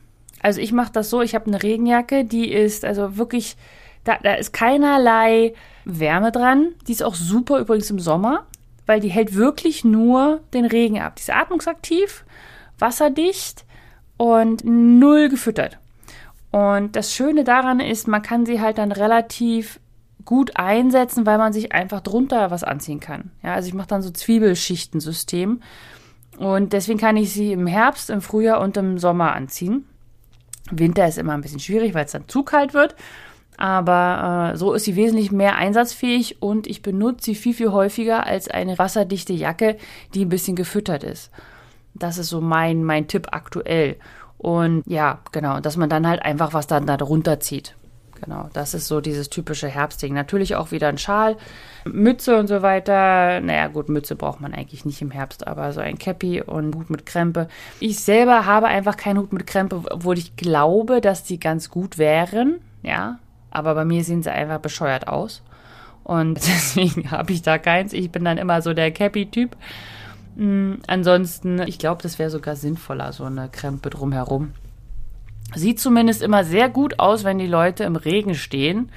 Also 0.42 0.62
ich 0.62 0.74
mache 0.74 0.92
das 0.92 1.10
so, 1.10 1.22
ich 1.22 1.36
habe 1.36 1.48
eine 1.48 1.64
Regenjacke, 1.64 2.26
die 2.26 2.52
ist 2.52 2.86
also 2.86 3.18
wirklich 3.18 3.58
da, 4.04 4.18
da 4.22 4.36
ist 4.36 4.54
keinerlei 4.54 5.54
Wärme 5.84 6.32
dran. 6.32 6.74
Die 6.88 6.94
ist 6.94 7.04
auch 7.04 7.16
super 7.16 7.60
übrigens 7.60 7.90
im 7.90 8.00
Sommer, 8.00 8.46
weil 8.88 9.00
die 9.00 9.10
hält 9.10 9.36
wirklich 9.36 9.86
nur 9.86 10.42
den 10.54 10.66
Regen 10.66 11.00
ab. 11.00 11.16
Die 11.18 11.22
ist 11.22 11.30
atmungsaktiv, 11.30 12.26
wasserdicht 12.80 13.66
und 14.18 14.64
null 14.66 15.30
gefüttert. 15.30 15.78
Und 16.50 16.96
das 16.96 17.14
Schöne 17.14 17.44
daran 17.44 17.80
ist, 17.80 18.08
man 18.08 18.24
kann 18.24 18.48
sie 18.48 18.60
halt 18.60 18.80
dann 18.80 18.92
relativ 18.92 19.80
gut 20.26 20.58
einsetzen, 20.58 21.26
weil 21.26 21.38
man 21.38 21.54
sich 21.54 21.72
einfach 21.74 22.02
drunter 22.02 22.50
was 22.50 22.64
anziehen 22.64 23.00
kann. 23.00 23.32
Ja, 23.44 23.54
also 23.54 23.68
ich 23.68 23.74
mache 23.74 23.88
dann 23.88 24.02
so 24.02 24.10
Zwiebelschichtensystem 24.10 25.62
und 26.38 26.74
deswegen 26.74 27.00
kann 27.00 27.18
ich 27.18 27.32
sie 27.32 27.52
im 27.52 27.68
Herbst, 27.68 28.10
im 28.10 28.22
Frühjahr 28.22 28.62
und 28.62 28.78
im 28.78 28.98
Sommer 28.98 29.34
anziehen. 29.34 29.86
Winter 30.70 31.08
ist 31.08 31.18
immer 31.18 31.34
ein 31.34 31.42
bisschen 31.42 31.60
schwierig, 31.60 31.94
weil 31.94 32.06
es 32.06 32.12
dann 32.12 32.28
zu 32.28 32.44
kalt 32.44 32.74
wird. 32.74 32.96
Aber 33.58 34.52
äh, 34.54 34.58
so 34.58 34.74
ist 34.74 34.86
sie 34.86 34.96
wesentlich 34.96 35.32
mehr 35.32 35.56
einsatzfähig 35.56 36.42
und 36.42 36.68
ich 36.68 36.84
benutze 36.84 37.26
sie 37.26 37.36
viel, 37.36 37.54
viel 37.54 37.72
häufiger 37.72 38.26
als 38.26 38.48
eine 38.48 38.78
wasserdichte 38.78 39.34
Jacke, 39.34 39.78
die 40.14 40.26
ein 40.26 40.30
bisschen 40.30 40.56
gefüttert 40.56 41.04
ist. 41.04 41.32
Das 41.96 42.20
ist 42.20 42.30
so 42.30 42.40
mein, 42.40 42.84
mein 42.84 43.08
Tipp 43.08 43.30
aktuell. 43.32 43.96
Und 44.38 44.84
ja, 44.86 45.20
genau, 45.32 45.60
dass 45.60 45.78
man 45.78 45.90
dann 45.90 46.08
halt 46.08 46.22
einfach 46.22 46.54
was 46.54 46.68
dann 46.68 46.86
da 46.86 46.98
drunter 46.98 47.40
zieht. 47.40 47.76
Genau, 48.22 48.50
das 48.54 48.74
ist 48.74 48.88
so 48.88 49.02
dieses 49.02 49.30
typische 49.30 49.68
Herbstding. 49.68 50.14
Natürlich 50.14 50.56
auch 50.56 50.72
wieder 50.72 50.88
ein 50.88 50.98
Schal, 50.98 51.38
Mütze 51.86 52.38
und 52.38 52.48
so 52.48 52.62
weiter. 52.62 53.40
Naja, 53.42 53.68
gut, 53.68 53.90
Mütze 53.90 54.16
braucht 54.16 54.42
man 54.42 54.54
eigentlich 54.54 54.86
nicht 54.86 55.02
im 55.02 55.12
Herbst, 55.12 55.46
aber 55.48 55.72
so 55.74 55.82
ein 55.82 55.98
Cappy 56.00 56.42
und 56.42 56.76
Hut 56.76 56.90
mit 56.90 57.06
Krempe. 57.06 57.48
Ich 57.80 58.00
selber 58.00 58.46
habe 58.46 58.68
einfach 58.68 58.98
keinen 58.98 59.20
Hut 59.20 59.34
mit 59.34 59.48
Krempe, 59.48 59.84
obwohl 59.90 60.18
ich 60.18 60.36
glaube, 60.36 61.02
dass 61.02 61.24
die 61.24 61.40
ganz 61.40 61.70
gut 61.70 61.98
wären. 61.98 62.60
Ja, 62.82 63.20
aber 63.58 63.74
bei 63.74 63.86
mir 63.86 64.04
sehen 64.04 64.22
sie 64.22 64.32
einfach 64.32 64.60
bescheuert 64.60 65.08
aus. 65.08 65.42
Und 66.04 66.36
deswegen 66.36 67.12
habe 67.12 67.34
ich 67.34 67.42
da 67.42 67.58
keins. 67.58 67.92
Ich 67.92 68.12
bin 68.12 68.24
dann 68.24 68.38
immer 68.38 68.62
so 68.62 68.74
der 68.74 68.92
Cappy-Typ. 68.92 69.58
Mhm, 70.36 70.80
ansonsten, 70.88 71.62
ich 71.64 71.80
glaube, 71.80 72.04
das 72.04 72.20
wäre 72.20 72.30
sogar 72.30 72.56
sinnvoller, 72.56 73.12
so 73.12 73.26
eine 73.26 73.50
Krempe 73.50 73.90
drumherum. 73.90 74.54
Sieht 75.56 75.80
zumindest 75.80 76.22
immer 76.22 76.44
sehr 76.44 76.70
gut 76.70 77.00
aus, 77.00 77.24
wenn 77.24 77.40
die 77.40 77.48
Leute 77.48 77.84
im 77.86 77.96
Regen 77.96 78.36
stehen 78.36 78.92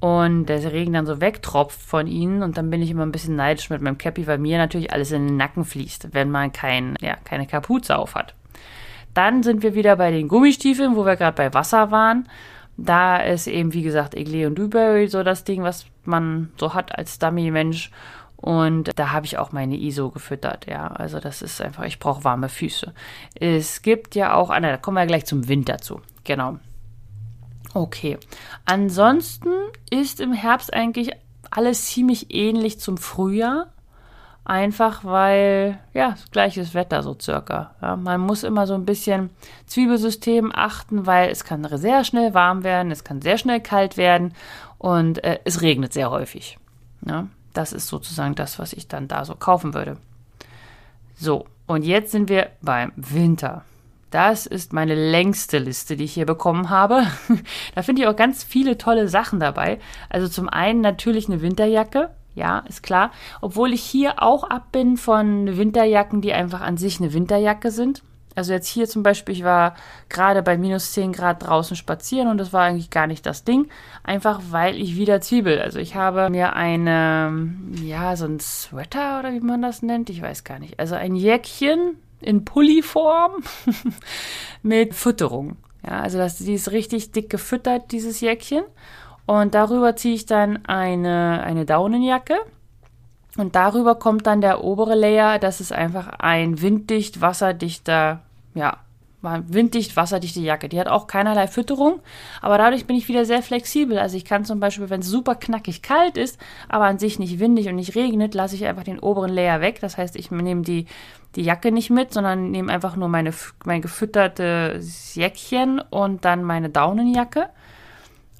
und 0.00 0.46
der 0.46 0.72
Regen 0.72 0.92
dann 0.92 1.06
so 1.06 1.20
wegtropft 1.20 1.82
von 1.82 2.06
ihnen 2.06 2.42
und 2.42 2.56
dann 2.56 2.70
bin 2.70 2.80
ich 2.80 2.90
immer 2.90 3.04
ein 3.04 3.12
bisschen 3.12 3.36
neidisch 3.36 3.68
mit 3.68 3.82
meinem 3.82 3.98
Cappy, 3.98 4.26
weil 4.26 4.38
mir 4.38 4.56
natürlich 4.56 4.92
alles 4.92 5.10
in 5.10 5.26
den 5.26 5.36
Nacken 5.36 5.64
fließt, 5.64 6.14
wenn 6.14 6.30
man 6.30 6.52
kein, 6.52 6.96
ja, 7.00 7.16
keine 7.24 7.46
Kapuze 7.46 7.98
auf 7.98 8.14
hat. 8.14 8.34
Dann 9.12 9.42
sind 9.42 9.64
wir 9.64 9.74
wieder 9.74 9.96
bei 9.96 10.12
den 10.12 10.28
Gummistiefeln, 10.28 10.94
wo 10.94 11.04
wir 11.04 11.16
gerade 11.16 11.36
bei 11.36 11.52
Wasser 11.52 11.90
waren. 11.90 12.28
Da 12.80 13.16
ist 13.16 13.48
eben, 13.48 13.74
wie 13.74 13.82
gesagt, 13.82 14.14
Igle 14.14 14.46
und 14.46 14.56
Dewberry 14.56 15.08
so 15.08 15.24
das 15.24 15.42
Ding, 15.42 15.64
was 15.64 15.86
man 16.04 16.52
so 16.56 16.74
hat 16.74 16.96
als 16.96 17.18
Dummy-Mensch. 17.18 17.90
Und 18.36 18.92
da 18.94 19.10
habe 19.10 19.26
ich 19.26 19.36
auch 19.36 19.50
meine 19.50 19.76
ISO 19.76 20.10
gefüttert, 20.10 20.66
ja. 20.66 20.86
Also 20.86 21.18
das 21.18 21.42
ist 21.42 21.60
einfach, 21.60 21.84
ich 21.84 21.98
brauche 21.98 22.22
warme 22.22 22.48
Füße. 22.48 22.94
Es 23.34 23.82
gibt 23.82 24.14
ja 24.14 24.34
auch, 24.34 24.50
ah, 24.50 24.60
da 24.60 24.76
kommen 24.76 24.96
wir 24.96 25.06
gleich 25.06 25.26
zum 25.26 25.48
Winter 25.48 25.78
zu. 25.78 26.00
Genau. 26.22 26.58
Okay. 27.74 28.16
Ansonsten 28.64 29.50
ist 29.90 30.20
im 30.20 30.32
Herbst 30.32 30.72
eigentlich 30.72 31.10
alles 31.50 31.86
ziemlich 31.86 32.32
ähnlich 32.32 32.78
zum 32.78 32.96
Frühjahr. 32.96 33.72
Einfach 34.48 35.04
weil, 35.04 35.78
ja, 35.92 36.14
gleiches 36.32 36.72
Wetter 36.72 37.02
so 37.02 37.14
circa. 37.20 37.74
Ja, 37.82 37.96
man 37.96 38.22
muss 38.22 38.44
immer 38.44 38.66
so 38.66 38.72
ein 38.72 38.86
bisschen 38.86 39.28
Zwiebelsystem 39.66 40.50
achten, 40.54 41.04
weil 41.04 41.28
es 41.28 41.44
kann 41.44 41.68
sehr 41.76 42.02
schnell 42.02 42.32
warm 42.32 42.64
werden, 42.64 42.90
es 42.90 43.04
kann 43.04 43.20
sehr 43.20 43.36
schnell 43.36 43.60
kalt 43.60 43.98
werden 43.98 44.32
und 44.78 45.22
äh, 45.22 45.38
es 45.44 45.60
regnet 45.60 45.92
sehr 45.92 46.10
häufig. 46.10 46.56
Ja, 47.06 47.26
das 47.52 47.74
ist 47.74 47.88
sozusagen 47.88 48.36
das, 48.36 48.58
was 48.58 48.72
ich 48.72 48.88
dann 48.88 49.06
da 49.06 49.26
so 49.26 49.34
kaufen 49.34 49.74
würde. 49.74 49.98
So, 51.14 51.44
und 51.66 51.84
jetzt 51.84 52.12
sind 52.12 52.30
wir 52.30 52.48
beim 52.62 52.92
Winter. 52.96 53.66
Das 54.10 54.46
ist 54.46 54.72
meine 54.72 54.94
längste 54.94 55.58
Liste, 55.58 55.94
die 55.94 56.04
ich 56.04 56.14
hier 56.14 56.24
bekommen 56.24 56.70
habe. 56.70 57.06
da 57.74 57.82
finde 57.82 58.00
ich 58.00 58.08
auch 58.08 58.16
ganz 58.16 58.44
viele 58.44 58.78
tolle 58.78 59.08
Sachen 59.08 59.40
dabei. 59.40 59.78
Also 60.08 60.26
zum 60.26 60.48
einen 60.48 60.80
natürlich 60.80 61.28
eine 61.28 61.42
Winterjacke, 61.42 62.08
ja, 62.38 62.60
ist 62.60 62.82
klar. 62.82 63.10
Obwohl 63.40 63.72
ich 63.74 63.82
hier 63.82 64.22
auch 64.22 64.44
ab 64.44 64.72
bin 64.72 64.96
von 64.96 65.58
Winterjacken, 65.58 66.20
die 66.20 66.32
einfach 66.32 66.60
an 66.60 66.76
sich 66.76 67.00
eine 67.00 67.12
Winterjacke 67.12 67.70
sind. 67.70 68.02
Also 68.34 68.52
jetzt 68.52 68.68
hier 68.68 68.88
zum 68.88 69.02
Beispiel, 69.02 69.34
ich 69.34 69.42
war 69.42 69.74
gerade 70.08 70.44
bei 70.44 70.56
minus 70.56 70.92
10 70.92 71.12
Grad 71.12 71.42
draußen 71.42 71.76
spazieren 71.76 72.28
und 72.28 72.38
das 72.38 72.52
war 72.52 72.62
eigentlich 72.62 72.90
gar 72.90 73.08
nicht 73.08 73.26
das 73.26 73.42
Ding. 73.42 73.68
Einfach 74.04 74.40
weil 74.50 74.76
ich 74.76 74.94
wieder 74.96 75.20
Zwiebel. 75.20 75.60
Also 75.60 75.80
ich 75.80 75.96
habe 75.96 76.30
mir 76.30 76.52
eine, 76.52 77.52
ja, 77.82 78.14
so 78.14 78.26
ein 78.26 78.38
Sweater 78.38 79.18
oder 79.18 79.32
wie 79.32 79.40
man 79.40 79.60
das 79.60 79.82
nennt, 79.82 80.08
ich 80.08 80.22
weiß 80.22 80.44
gar 80.44 80.60
nicht. 80.60 80.78
Also 80.78 80.94
ein 80.94 81.16
Jäckchen 81.16 81.96
in 82.20 82.44
Pulliform 82.44 83.42
mit 84.62 84.94
Fütterung. 84.94 85.56
Ja, 85.84 86.00
also 86.00 86.18
das, 86.18 86.36
die 86.36 86.54
ist 86.54 86.70
richtig 86.70 87.10
dick 87.10 87.30
gefüttert, 87.30 87.90
dieses 87.90 88.20
Jäckchen. 88.20 88.62
Und 89.28 89.52
darüber 89.52 89.94
ziehe 89.94 90.14
ich 90.14 90.24
dann 90.24 90.64
eine, 90.64 91.42
eine 91.44 91.66
Daunenjacke. 91.66 92.38
Und 93.36 93.54
darüber 93.56 93.96
kommt 93.96 94.26
dann 94.26 94.40
der 94.40 94.64
obere 94.64 94.94
Layer. 94.94 95.38
Das 95.38 95.60
ist 95.60 95.70
einfach 95.70 96.08
ein 96.18 96.62
winddicht, 96.62 97.20
wasserdichter, 97.20 98.22
ja, 98.54 98.78
winddicht, 99.20 99.96
wasserdichte 99.96 100.40
Jacke. 100.40 100.70
Die 100.70 100.80
hat 100.80 100.88
auch 100.88 101.06
keinerlei 101.08 101.46
Fütterung, 101.46 102.00
aber 102.40 102.56
dadurch 102.56 102.86
bin 102.86 102.96
ich 102.96 103.06
wieder 103.08 103.26
sehr 103.26 103.42
flexibel. 103.42 103.98
Also 103.98 104.16
ich 104.16 104.24
kann 104.24 104.46
zum 104.46 104.60
Beispiel, 104.60 104.88
wenn 104.88 105.00
es 105.00 105.08
super 105.08 105.34
knackig 105.34 105.82
kalt 105.82 106.16
ist, 106.16 106.40
aber 106.70 106.86
an 106.86 106.98
sich 106.98 107.18
nicht 107.18 107.38
windig 107.38 107.68
und 107.68 107.76
nicht 107.76 107.96
regnet, 107.96 108.32
lasse 108.34 108.54
ich 108.54 108.64
einfach 108.64 108.84
den 108.84 108.98
oberen 108.98 109.34
Layer 109.34 109.60
weg. 109.60 109.80
Das 109.82 109.98
heißt, 109.98 110.16
ich 110.16 110.30
nehme 110.30 110.62
die, 110.62 110.86
die 111.36 111.42
Jacke 111.42 111.70
nicht 111.70 111.90
mit, 111.90 112.14
sondern 112.14 112.50
nehme 112.50 112.72
einfach 112.72 112.96
nur 112.96 113.08
meine, 113.08 113.34
mein 113.66 113.82
gefüttertes 113.82 115.14
Jäckchen 115.16 115.80
und 115.80 116.24
dann 116.24 116.44
meine 116.44 116.70
Daunenjacke. 116.70 117.50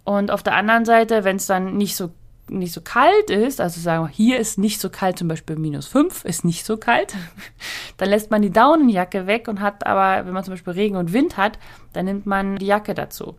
Und 0.09 0.31
auf 0.31 0.43
der 0.43 0.55
anderen 0.55 0.87
Seite, 0.87 1.25
wenn 1.25 1.37
es 1.37 1.45
dann 1.45 1.77
nicht 1.77 1.95
so 1.95 2.09
nicht 2.49 2.73
so 2.73 2.81
kalt 2.81 3.29
ist, 3.29 3.61
also 3.61 3.79
sagen 3.79 4.05
wir, 4.05 4.09
hier 4.09 4.39
ist 4.39 4.57
nicht 4.57 4.81
so 4.81 4.89
kalt, 4.89 5.19
zum 5.19 5.29
Beispiel 5.29 5.57
minus 5.57 5.87
5 5.87 6.25
ist 6.25 6.47
nicht 6.47 6.65
so 6.65 6.79
kalt, 6.79 7.15
dann 7.99 8.09
lässt 8.09 8.31
man 8.31 8.41
die 8.41 8.51
Daunenjacke 8.51 9.27
weg 9.27 9.49
und 9.49 9.61
hat 9.61 9.87
aber, 9.87 10.25
wenn 10.25 10.33
man 10.33 10.45
zum 10.45 10.55
Beispiel 10.55 10.73
Regen 10.73 10.97
und 10.97 11.13
Wind 11.13 11.37
hat, 11.37 11.59
dann 11.93 12.07
nimmt 12.07 12.25
man 12.25 12.57
die 12.57 12.65
Jacke 12.65 12.95
dazu. 12.95 13.37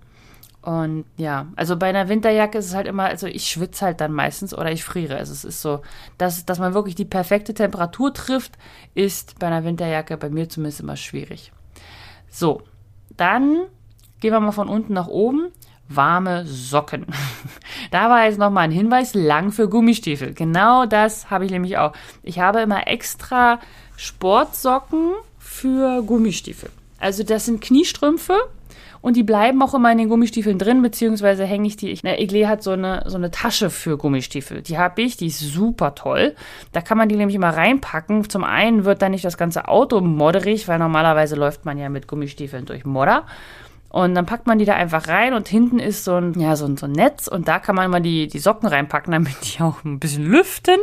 Und 0.62 1.06
ja, 1.18 1.48
also 1.56 1.76
bei 1.76 1.88
einer 1.88 2.08
Winterjacke 2.08 2.60
ist 2.60 2.68
es 2.68 2.76
halt 2.76 2.86
immer, 2.86 3.06
also 3.06 3.26
ich 3.26 3.48
schwitze 3.48 3.86
halt 3.86 4.00
dann 4.00 4.14
meistens 4.14 4.54
oder 4.56 4.72
ich 4.72 4.84
friere. 4.84 5.18
Also 5.18 5.34
es 5.34 5.44
ist 5.44 5.64
so, 5.64 5.82
dass, 6.20 6.46
dass 6.46 6.60
man 6.60 6.76
wirklich 6.76 6.94
die 6.94 7.04
perfekte 7.04 7.56
Temperatur 7.56 8.14
trifft, 8.14 8.60
ist 8.94 9.40
bei 9.40 9.48
einer 9.48 9.64
Winterjacke 9.64 10.18
bei 10.18 10.30
mir 10.30 10.50
zumindest 10.50 10.82
immer 10.82 10.98
schwierig. 10.98 11.52
So, 12.30 12.62
dann 13.18 13.58
gehen 14.20 14.34
wir 14.34 14.40
mal 14.40 14.52
von 14.52 14.70
unten 14.70 14.94
nach 14.94 15.08
oben 15.08 15.48
warme 15.90 16.46
Socken. 16.46 17.06
da 17.92 18.10
war 18.10 18.26
jetzt 18.26 18.40
nochmal 18.40 18.66
ein 18.66 18.72
Hinweis, 18.72 19.14
lang 19.14 19.52
für 19.52 19.68
Gummistiefel. 19.68 20.34
Genau 20.34 20.86
das 20.86 21.30
habe 21.30 21.46
ich 21.46 21.52
nämlich 21.52 21.78
auch. 21.78 21.94
Ich 22.24 22.40
habe 22.40 22.62
immer 22.62 22.88
extra 22.88 23.60
Sportsocken 23.98 25.14
für 25.38 26.04
Gummistiefel. 26.04 26.70
Also 27.00 27.24
das 27.24 27.46
sind 27.46 27.62
Kniestrümpfe 27.62 28.38
und 29.02 29.16
die 29.16 29.24
bleiben 29.24 29.62
auch 29.62 29.74
immer 29.74 29.92
in 29.92 29.98
den 29.98 30.10
Gummistiefeln 30.10 30.58
drin, 30.58 30.82
beziehungsweise 30.82 31.46
hänge 31.46 31.68
ich 31.68 31.78
die. 31.78 31.98
Na, 32.04 32.20
Igle 32.20 32.50
hat 32.50 32.64
so 32.64 32.72
eine, 32.72 33.04
so 33.06 33.16
eine 33.16 33.32
Tasche 33.32 33.70
für 33.70 33.98
Gummistiefel. 33.98 34.62
Die 34.62 34.78
habe 34.78 35.02
ich, 35.02 35.16
die 35.16 35.28
ist 35.28 35.40
super 35.40 35.96
toll. 35.96 36.36
Da 36.74 36.82
kann 36.82 36.98
man 36.98 37.08
die 37.08 37.16
nämlich 37.16 37.36
immer 37.36 37.50
reinpacken. 37.50 38.30
Zum 38.30 38.44
einen 38.44 38.84
wird 38.84 39.02
dann 39.02 39.12
nicht 39.12 39.24
das 39.24 39.38
ganze 39.38 39.70
Auto 39.70 40.02
modderig, 40.02 40.68
weil 40.68 40.80
normalerweise 40.80 41.36
läuft 41.36 41.64
man 41.64 41.78
ja 41.78 41.88
mit 41.88 42.08
Gummistiefeln 42.08 42.66
durch 42.66 42.86
Modder. 42.86 43.26
Und 43.90 44.14
dann 44.14 44.28
packt 44.28 44.46
man 44.46 44.60
die 44.60 44.66
da 44.66 44.76
einfach 44.76 45.08
rein 45.08 45.34
und 45.34 45.48
hinten 45.48 45.80
ist 45.80 46.04
so 46.04 46.16
ein, 46.16 46.40
ja, 46.40 46.56
so 46.56 46.66
ein, 46.66 46.78
so 46.78 46.86
ein 46.86 46.92
Netz 46.92 47.28
und 47.28 47.48
da 47.48 47.58
kann 47.60 47.76
man 47.76 47.86
immer 47.86 48.00
die, 48.00 48.28
die 48.28 48.40
Socken 48.40 48.70
reinpacken, 48.70 49.12
damit 49.12 49.34
die 49.44 49.62
auch 49.62 49.84
ein 49.84 50.00
bisschen 50.00 50.26
lüften. 50.26 50.78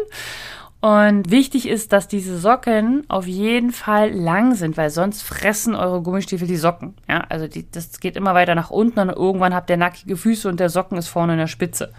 Und 0.80 1.30
wichtig 1.30 1.68
ist, 1.68 1.92
dass 1.92 2.06
diese 2.06 2.38
Socken 2.38 3.04
auf 3.08 3.26
jeden 3.26 3.72
Fall 3.72 4.12
lang 4.12 4.54
sind, 4.54 4.76
weil 4.76 4.90
sonst 4.90 5.22
fressen 5.22 5.74
eure 5.74 6.02
Gummistiefel 6.02 6.46
die 6.46 6.56
Socken. 6.56 6.94
Ja, 7.08 7.24
also 7.28 7.48
die, 7.48 7.70
das 7.70 7.98
geht 7.98 8.16
immer 8.16 8.34
weiter 8.34 8.54
nach 8.54 8.70
unten 8.70 9.00
und 9.00 9.10
irgendwann 9.10 9.54
habt 9.54 9.70
ihr 9.70 9.76
nackige 9.76 10.16
Füße 10.16 10.48
und 10.48 10.60
der 10.60 10.68
Socken 10.68 10.98
ist 10.98 11.08
vorne 11.08 11.32
in 11.32 11.38
der 11.38 11.46
Spitze. 11.46 11.92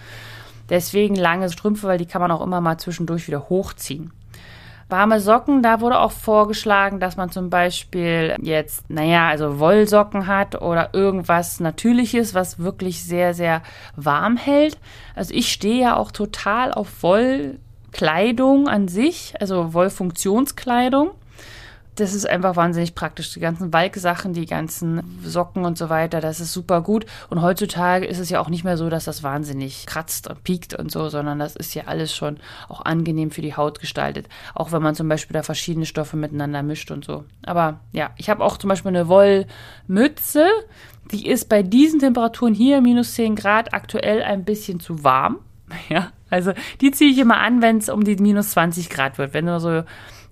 Deswegen 0.69 1.15
lange 1.15 1.49
Strümpfe, 1.49 1.87
weil 1.87 1.97
die 1.97 2.05
kann 2.05 2.21
man 2.21 2.31
auch 2.31 2.41
immer 2.41 2.61
mal 2.61 2.77
zwischendurch 2.77 3.27
wieder 3.27 3.49
hochziehen. 3.49 4.11
Warme 4.89 5.19
Socken, 5.19 5.61
da 5.61 5.81
wurde 5.81 5.99
auch 5.99 6.13
vorgeschlagen, 6.13 7.01
dass 7.01 7.17
man 7.17 7.29
zum 7.29 7.49
Beispiel 7.49 8.35
jetzt, 8.41 8.89
naja, 8.89 9.27
also 9.27 9.59
Wollsocken 9.59 10.27
hat 10.27 10.61
oder 10.61 10.93
irgendwas 10.93 11.59
Natürliches, 11.59 12.33
was 12.33 12.59
wirklich 12.59 13.03
sehr, 13.03 13.33
sehr 13.33 13.61
warm 13.97 14.37
hält. 14.37 14.77
Also 15.13 15.33
ich 15.33 15.51
stehe 15.51 15.81
ja 15.81 15.97
auch 15.97 16.11
total 16.11 16.71
auf 16.71 17.03
Wollkleidung 17.03 18.69
an 18.69 18.87
sich, 18.87 19.33
also 19.41 19.73
Wollfunktionskleidung 19.73 21.11
das 21.99 22.13
ist 22.13 22.29
einfach 22.29 22.55
wahnsinnig 22.55 22.95
praktisch. 22.95 23.33
Die 23.33 23.39
ganzen 23.39 23.73
Walk-Sachen, 23.73 24.33
die 24.33 24.45
ganzen 24.45 25.01
Socken 25.23 25.65
und 25.65 25.77
so 25.77 25.89
weiter, 25.89 26.21
das 26.21 26.39
ist 26.39 26.53
super 26.53 26.81
gut. 26.81 27.05
Und 27.29 27.41
heutzutage 27.41 28.05
ist 28.05 28.19
es 28.19 28.29
ja 28.29 28.39
auch 28.39 28.49
nicht 28.49 28.63
mehr 28.63 28.77
so, 28.77 28.89
dass 28.89 29.05
das 29.05 29.23
wahnsinnig 29.23 29.85
kratzt 29.85 30.29
und 30.29 30.43
piekt 30.43 30.73
und 30.73 30.91
so, 30.91 31.09
sondern 31.09 31.39
das 31.39 31.55
ist 31.55 31.73
ja 31.73 31.83
alles 31.85 32.15
schon 32.15 32.37
auch 32.69 32.85
angenehm 32.85 33.31
für 33.31 33.41
die 33.41 33.55
Haut 33.55 33.79
gestaltet. 33.79 34.27
Auch 34.53 34.71
wenn 34.71 34.81
man 34.81 34.95
zum 34.95 35.09
Beispiel 35.09 35.33
da 35.33 35.43
verschiedene 35.43 35.85
Stoffe 35.85 36.17
miteinander 36.17 36.63
mischt 36.63 36.91
und 36.91 37.03
so. 37.03 37.25
Aber 37.43 37.79
ja, 37.91 38.11
ich 38.17 38.29
habe 38.29 38.43
auch 38.43 38.57
zum 38.57 38.69
Beispiel 38.69 38.89
eine 38.89 39.07
Wollmütze. 39.07 40.47
Die 41.11 41.27
ist 41.27 41.49
bei 41.49 41.63
diesen 41.63 41.99
Temperaturen 41.99 42.53
hier, 42.53 42.81
minus 42.81 43.13
10 43.15 43.35
Grad, 43.35 43.73
aktuell 43.73 44.21
ein 44.21 44.45
bisschen 44.45 44.79
zu 44.79 45.03
warm. 45.03 45.39
Ja, 45.89 46.11
also 46.29 46.53
die 46.81 46.91
ziehe 46.91 47.11
ich 47.11 47.17
immer 47.17 47.39
an, 47.39 47.61
wenn 47.61 47.77
es 47.77 47.89
um 47.89 48.03
die 48.03 48.15
minus 48.15 48.51
20 48.51 48.89
Grad 48.89 49.17
wird. 49.17 49.33
Wenn 49.33 49.45
nur 49.45 49.59
so 49.59 49.83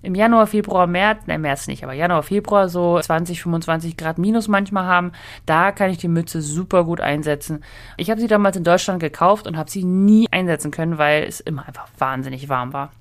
im 0.06 0.14
Januar, 0.14 0.46
Februar, 0.46 0.86
März, 0.86 1.26
ne, 1.26 1.36
März 1.36 1.66
nicht, 1.66 1.82
aber 1.82 1.92
Januar, 1.92 2.22
Februar 2.22 2.68
so 2.68 3.00
20, 3.00 3.42
25 3.42 3.96
Grad 3.96 4.18
minus 4.18 4.46
manchmal 4.46 4.84
haben, 4.84 5.10
da 5.46 5.72
kann 5.72 5.90
ich 5.90 5.98
die 5.98 6.06
Mütze 6.08 6.40
super 6.40 6.84
gut 6.84 7.00
einsetzen. 7.00 7.64
Ich 7.96 8.08
habe 8.08 8.20
sie 8.20 8.28
damals 8.28 8.56
in 8.56 8.62
Deutschland 8.62 9.00
gekauft 9.00 9.48
und 9.48 9.56
habe 9.56 9.68
sie 9.68 9.82
nie 9.82 10.28
einsetzen 10.30 10.70
können, 10.70 10.96
weil 10.96 11.24
es 11.24 11.40
immer 11.40 11.66
einfach 11.66 11.88
wahnsinnig 11.98 12.48
warm 12.48 12.72
war. 12.72 12.92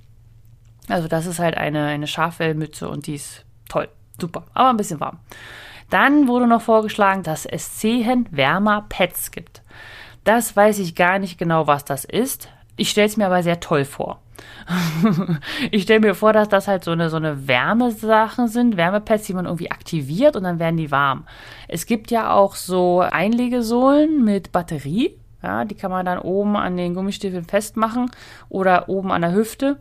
Also 0.90 1.08
das 1.08 1.28
ist 1.28 1.40
halt 1.40 1.56
eine, 1.58 1.86
eine 1.86 2.08
Schafwellmütze 2.08 2.90
und 2.90 3.06
die 3.06 3.16
ist 3.16 3.46
toll, 3.70 3.88
super, 4.20 4.46
aber 4.56 4.70
ein 4.70 4.78
bisschen 4.78 5.00
warm. 5.00 5.20
Dann 5.92 6.28
wurde 6.28 6.48
noch 6.48 6.64
vorgeschlagen, 6.64 7.22
dass 7.22 7.46
es 7.46 7.78
zehn 7.78 8.28
Wärmer-Pads 8.32 9.30
gibt. 9.30 9.62
Das 10.24 10.56
weiß 10.56 10.80
ich 10.80 10.96
gar 10.96 11.20
nicht 11.20 11.38
genau, 11.38 11.68
was 11.68 11.86
das 11.86 12.04
ist. 12.04 12.50
Ich 12.78 12.90
stelle 12.90 13.08
es 13.08 13.16
mir 13.16 13.28
aber 13.28 13.44
sehr 13.44 13.60
toll 13.60 13.86
vor. 13.86 14.20
ich 15.72 15.84
stelle 15.84 16.00
mir 16.00 16.16
vor, 16.16 16.34
dass 16.34 16.50
das 16.50 16.68
halt 16.68 16.84
so 16.84 16.92
eine, 16.92 17.10
so 17.10 17.18
eine 17.18 17.48
Wärmesachen 17.48 18.48
sind, 18.48 18.78
Wärmepads, 18.78 19.26
die 19.26 19.34
man 19.34 19.46
irgendwie 19.46 19.72
aktiviert 19.72 20.36
und 20.36 20.44
dann 20.44 20.60
werden 20.60 20.78
die 20.78 20.92
warm. 20.92 21.26
Es 21.68 21.86
gibt 21.86 22.12
ja 22.12 22.32
auch 22.34 22.56
so 22.56 23.02
Einlegesohlen 23.02 24.24
mit 24.24 24.52
Batterie. 24.52 25.18
Ja, 25.44 25.64
die 25.64 25.76
kann 25.76 25.92
man 25.92 26.06
dann 26.06 26.18
oben 26.18 26.56
an 26.56 26.76
den 26.76 26.96
Gummistiefeln 26.96 27.46
festmachen 27.46 28.10
oder 28.50 28.90
oben 28.90 29.12
an 29.12 29.22
der 29.22 29.34
Hüfte 29.34 29.78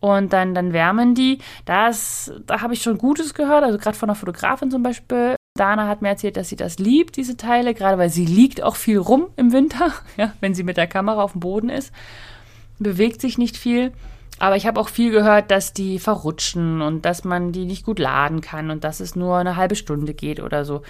und 0.00 0.34
dann, 0.34 0.54
dann 0.54 0.74
wärmen 0.74 1.14
die. 1.14 1.38
Das, 1.64 2.30
da 2.46 2.60
habe 2.60 2.74
ich 2.74 2.82
schon 2.82 2.98
Gutes 2.98 3.32
gehört, 3.32 3.64
also 3.64 3.78
gerade 3.78 3.96
von 3.96 4.10
einer 4.10 4.16
Fotografin 4.16 4.70
zum 4.70 4.82
Beispiel. 4.82 5.36
Dana 5.56 5.88
hat 5.88 6.02
mir 6.02 6.08
erzählt, 6.08 6.36
dass 6.36 6.50
sie 6.50 6.56
das 6.56 6.78
liebt, 6.78 7.16
diese 7.16 7.36
Teile, 7.36 7.74
gerade 7.74 7.98
weil 7.98 8.10
sie 8.10 8.26
liegt 8.26 8.62
auch 8.62 8.76
viel 8.76 8.98
rum 8.98 9.28
im 9.36 9.52
Winter, 9.52 9.92
ja, 10.16 10.32
wenn 10.40 10.54
sie 10.54 10.62
mit 10.62 10.76
der 10.76 10.86
Kamera 10.86 11.22
auf 11.22 11.32
dem 11.32 11.40
Boden 11.40 11.70
ist 11.70 11.92
bewegt 12.78 13.20
sich 13.20 13.38
nicht 13.38 13.56
viel. 13.56 13.92
Aber 14.40 14.54
ich 14.54 14.66
habe 14.66 14.78
auch 14.78 14.88
viel 14.88 15.10
gehört, 15.10 15.50
dass 15.50 15.72
die 15.72 15.98
verrutschen 15.98 16.80
und 16.80 17.04
dass 17.04 17.24
man 17.24 17.50
die 17.50 17.64
nicht 17.64 17.84
gut 17.84 17.98
laden 17.98 18.40
kann 18.40 18.70
und 18.70 18.84
dass 18.84 19.00
es 19.00 19.16
nur 19.16 19.36
eine 19.36 19.56
halbe 19.56 19.74
Stunde 19.74 20.14
geht 20.14 20.40
oder 20.40 20.64
so. 20.64 20.82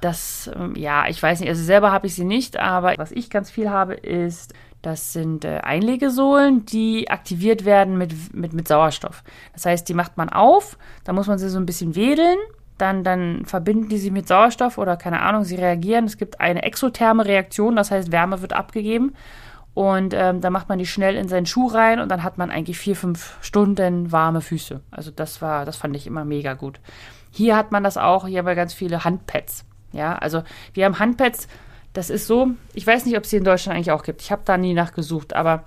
Das, 0.00 0.50
ähm, 0.56 0.74
ja, 0.74 1.06
ich 1.08 1.22
weiß 1.22 1.38
nicht, 1.38 1.48
also 1.48 1.62
selber 1.62 1.92
habe 1.92 2.08
ich 2.08 2.16
sie 2.16 2.24
nicht, 2.24 2.58
aber 2.58 2.94
was 2.96 3.12
ich 3.12 3.30
ganz 3.30 3.48
viel 3.48 3.70
habe, 3.70 3.94
ist, 3.94 4.54
das 4.82 5.12
sind 5.12 5.44
äh, 5.44 5.58
Einlegesohlen, 5.58 6.66
die 6.66 7.08
aktiviert 7.08 7.64
werden 7.64 7.96
mit, 7.96 8.34
mit, 8.34 8.52
mit 8.52 8.66
Sauerstoff. 8.66 9.22
Das 9.52 9.66
heißt, 9.66 9.88
die 9.88 9.94
macht 9.94 10.16
man 10.16 10.28
auf, 10.28 10.76
da 11.04 11.12
muss 11.12 11.28
man 11.28 11.38
sie 11.38 11.48
so 11.48 11.58
ein 11.58 11.66
bisschen 11.66 11.94
wedeln 11.94 12.38
dann, 12.78 13.04
dann 13.04 13.44
verbinden 13.46 13.88
die 13.88 13.98
sich 13.98 14.12
mit 14.12 14.28
Sauerstoff 14.28 14.78
oder 14.78 14.96
keine 14.96 15.22
Ahnung, 15.22 15.44
sie 15.44 15.54
reagieren. 15.54 16.04
Es 16.04 16.18
gibt 16.18 16.40
eine 16.40 16.62
exotherme 16.62 17.24
Reaktion, 17.24 17.76
das 17.76 17.90
heißt, 17.90 18.12
Wärme 18.12 18.42
wird 18.42 18.52
abgegeben 18.52 19.14
und 19.76 20.14
ähm, 20.14 20.40
da 20.40 20.48
macht 20.48 20.70
man 20.70 20.78
die 20.78 20.86
schnell 20.86 21.16
in 21.16 21.28
seinen 21.28 21.44
Schuh 21.44 21.66
rein 21.66 22.00
und 22.00 22.08
dann 22.08 22.22
hat 22.22 22.38
man 22.38 22.50
eigentlich 22.50 22.78
vier, 22.78 22.96
fünf 22.96 23.36
Stunden 23.42 24.10
warme 24.10 24.40
Füße. 24.40 24.80
Also 24.90 25.10
das 25.10 25.42
war, 25.42 25.66
das 25.66 25.76
fand 25.76 25.94
ich 25.94 26.06
immer 26.06 26.24
mega 26.24 26.54
gut. 26.54 26.80
Hier 27.30 27.58
hat 27.58 27.72
man 27.72 27.84
das 27.84 27.98
auch, 27.98 28.26
hier 28.26 28.38
haben 28.38 28.46
wir 28.46 28.54
ganz 28.54 28.72
viele 28.72 29.04
Handpads. 29.04 29.66
Ja, 29.92 30.16
also 30.16 30.44
wir 30.72 30.86
haben 30.86 30.98
Handpads, 30.98 31.46
das 31.92 32.08
ist 32.08 32.26
so, 32.26 32.52
ich 32.72 32.86
weiß 32.86 33.04
nicht, 33.04 33.18
ob 33.18 33.24
es 33.24 33.30
sie 33.30 33.36
in 33.36 33.44
Deutschland 33.44 33.76
eigentlich 33.76 33.90
auch 33.90 34.02
gibt. 34.02 34.22
Ich 34.22 34.32
habe 34.32 34.40
da 34.46 34.56
nie 34.56 34.72
nachgesucht, 34.72 35.34
aber 35.34 35.64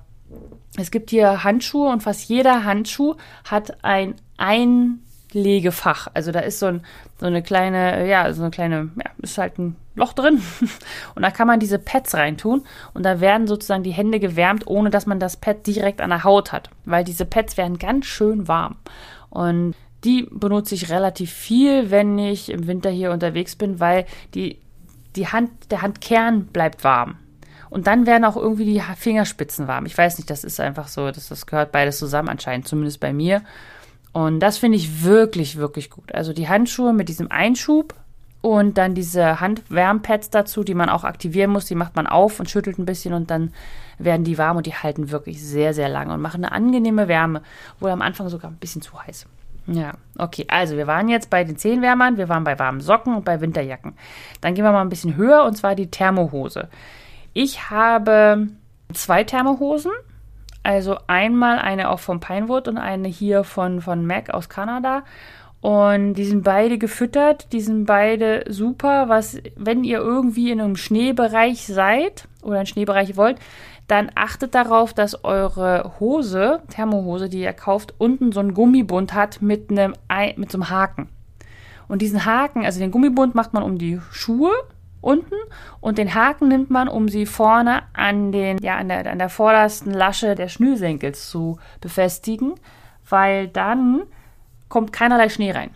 es 0.76 0.90
gibt 0.90 1.12
hier 1.12 1.44
Handschuhe 1.44 1.92
und 1.92 2.02
fast 2.02 2.28
jeder 2.30 2.64
Handschuh 2.64 3.14
hat 3.44 3.84
ein 3.84 4.16
Einlegefach. 4.38 6.08
Also 6.16 6.32
da 6.32 6.40
ist 6.40 6.58
so, 6.58 6.66
ein, 6.66 6.82
so 7.20 7.26
eine 7.26 7.44
kleine, 7.44 8.08
ja, 8.08 8.32
so 8.34 8.42
eine 8.42 8.52
kleine, 8.52 8.90
ja, 8.96 9.12
ist 9.22 9.38
halt 9.38 9.60
ein 9.60 9.76
Loch 9.96 10.14
drin. 10.14 10.42
Und 11.16 11.22
da 11.22 11.32
kann 11.32 11.48
man 11.48 11.60
diese 11.60 11.78
Pads 11.78 12.16
reintun 12.16 12.64
und 12.94 13.04
da 13.04 13.20
werden 13.20 13.48
sozusagen 13.48 13.84
die 13.84 13.92
Hände 13.92 14.20
gewärmt, 14.20 14.66
ohne 14.66 14.90
dass 14.90 15.06
man 15.06 15.20
das 15.20 15.36
Pad 15.36 15.68
direkt 15.68 16.00
an 16.00 16.12
der 16.12 16.24
Haut 16.24 16.54
hat, 16.54 16.70
weil 16.86 17.04
diese 17.04 17.26
Pads 17.26 17.58
werden 17.58 17.78
ganz 17.78 18.06
schön 18.06 18.48
warm. 18.48 18.78
Und 19.30 19.76
die 20.06 20.28
benutze 20.32 20.76
ich 20.76 20.90
relativ 20.90 21.32
viel, 21.32 21.92
wenn 21.92 22.18
ich 22.18 22.50
im 22.50 22.68
Winter 22.68 22.90
hier 22.90 23.12
unterwegs 23.12 23.58
bin, 23.58 23.82
weil 23.82 24.06
die, 24.34 24.60
die 25.18 25.28
Hand, 25.28 25.52
der 25.72 25.82
Handkern 25.82 26.46
bleibt 26.46 26.86
warm. 26.86 27.18
Und 27.70 27.86
dann 27.86 28.08
werden 28.08 28.26
auch 28.26 28.38
irgendwie 28.38 28.66
die 28.66 28.82
Fingerspitzen 28.98 29.68
warm. 29.68 29.86
Ich 29.86 29.98
weiß 29.98 30.18
nicht, 30.18 30.30
das 30.30 30.44
ist 30.44 30.60
einfach 30.60 30.88
so, 30.88 31.12
dass 31.12 31.28
das 31.28 31.46
gehört 31.46 31.72
beides 31.72 32.00
zusammen 32.00 32.30
anscheinend, 32.30 32.68
zumindest 32.68 33.00
bei 33.00 33.14
mir. 33.14 33.44
Und 34.12 34.40
das 34.40 34.58
finde 34.58 34.78
ich 34.78 35.04
wirklich, 35.04 35.58
wirklich 35.58 35.90
gut. 35.90 36.14
Also 36.14 36.34
die 36.34 36.50
Handschuhe 36.50 36.94
mit 36.94 37.10
diesem 37.10 37.32
Einschub 37.32 37.94
und 38.42 38.78
dann 38.78 38.96
diese 38.96 39.40
Handwärmpads 39.40 40.30
dazu, 40.30 40.64
die 40.64 40.74
man 40.74 40.90
auch 40.90 41.04
aktivieren 41.04 41.52
muss, 41.52 41.66
die 41.66 41.76
macht 41.76 41.96
man 41.96 42.08
auf 42.08 42.40
und 42.40 42.50
schüttelt 42.50 42.80
ein 42.80 42.86
bisschen 42.86 43.14
und 43.14 43.30
dann 43.30 43.54
werden 43.98 44.24
die 44.24 44.38
warm 44.38 44.58
und 44.58 44.66
die 44.66 44.74
halten 44.74 45.12
wirklich 45.12 45.44
sehr, 45.44 45.74
sehr 45.74 45.90
lange 45.90 46.14
und 46.14 46.22
machen 46.22 46.44
eine 46.44 46.54
angenehme 46.54 47.08
Wärme, 47.08 47.42
wohl 47.80 47.92
am 47.92 48.02
Anfang 48.02 48.30
sogar 48.30 48.50
ein 48.50 48.58
bisschen 48.58 48.82
zu 48.82 49.02
heiß. 49.02 49.28
Ja, 49.68 49.94
okay. 50.18 50.46
Also 50.48 50.78
wir 50.78 50.88
waren 50.88 51.10
jetzt 51.10 51.30
bei 51.30 51.44
den 51.44 51.58
Zehenwärmern, 51.58 52.18
wir 52.18 52.30
waren 52.30 52.44
bei 52.44 52.58
warmen 52.58 52.82
Socken 52.82 53.16
und 53.16 53.26
bei 53.26 53.40
Winterjacken. 53.42 53.94
Dann 54.42 54.56
gehen 54.56 54.64
wir 54.64 54.72
mal 54.72 54.82
ein 54.82 54.90
bisschen 54.90 55.16
höher 55.16 55.44
und 55.44 55.56
zwar 55.56 55.76
die 55.76 55.92
Thermohose. 55.92 56.70
Ich 57.34 57.70
habe 57.70 58.48
zwei 58.94 59.24
Thermohosen. 59.24 59.92
Also 60.64 60.98
einmal 61.08 61.60
eine 61.60 61.90
auch 61.90 62.00
vom 62.00 62.20
Pinewood 62.20 62.68
und 62.68 62.78
eine 62.78 63.08
hier 63.08 63.44
von, 63.44 63.82
von 63.82 64.06
Mac 64.06 64.32
aus 64.32 64.50
Kanada. 64.50 65.04
Und 65.62 66.14
die 66.14 66.26
sind 66.26 66.44
beide 66.44 66.78
gefüttert, 66.78 67.52
die 67.52 67.60
sind 67.60 67.86
beide 67.86 68.46
super, 68.48 69.10
was, 69.10 69.40
wenn 69.58 69.84
ihr 69.84 70.00
irgendwie 70.00 70.52
in 70.52 70.62
einem 70.62 70.78
Schneebereich 70.78 71.68
seid 71.68 72.30
oder 72.42 72.58
einen 72.58 72.66
Schneebereich 72.66 73.18
wollt, 73.18 73.40
dann 73.88 74.12
achtet 74.16 74.56
darauf, 74.56 74.94
dass 74.94 75.26
eure 75.26 75.94
Hose, 76.00 76.62
Thermohose, 76.70 77.28
die 77.28 77.42
ihr 77.42 77.54
kauft, 77.54 77.94
unten 77.98 78.32
so 78.32 78.40
einen 78.40 78.54
Gummibund 78.54 79.14
hat 79.14 79.42
mit 79.42 79.70
einem, 79.70 79.96
mit 80.38 80.52
so 80.52 80.58
einem 80.58 80.70
Haken. 80.70 81.10
Und 81.90 82.02
diesen 82.02 82.24
Haken, 82.24 82.64
also 82.64 82.80
den 82.80 82.92
Gummibund 82.92 83.36
macht 83.36 83.54
man 83.54 83.64
um 83.64 83.78
die 83.78 84.00
Schuhe 84.12 84.52
unten 85.02 85.36
und 85.80 85.98
den 85.98 86.14
Haken 86.14 86.48
nimmt 86.48 86.70
man, 86.70 86.88
um 86.88 87.10
sie 87.10 87.26
vorne 87.26 87.84
an 87.94 88.32
den, 88.32 88.58
ja, 88.60 88.78
an 88.78 88.90
der, 88.90 89.10
an 89.10 89.20
der 89.20 89.30
vordersten 89.30 89.94
Lasche 89.94 90.36
der 90.36 90.50
Schnürsenkels 90.50 91.30
zu 91.30 91.60
befestigen, 91.82 92.56
weil 93.10 93.48
dann 93.48 94.04
kommt 94.68 94.94
keinerlei 94.94 95.30
Schnee 95.30 95.52
rein. 95.52 95.72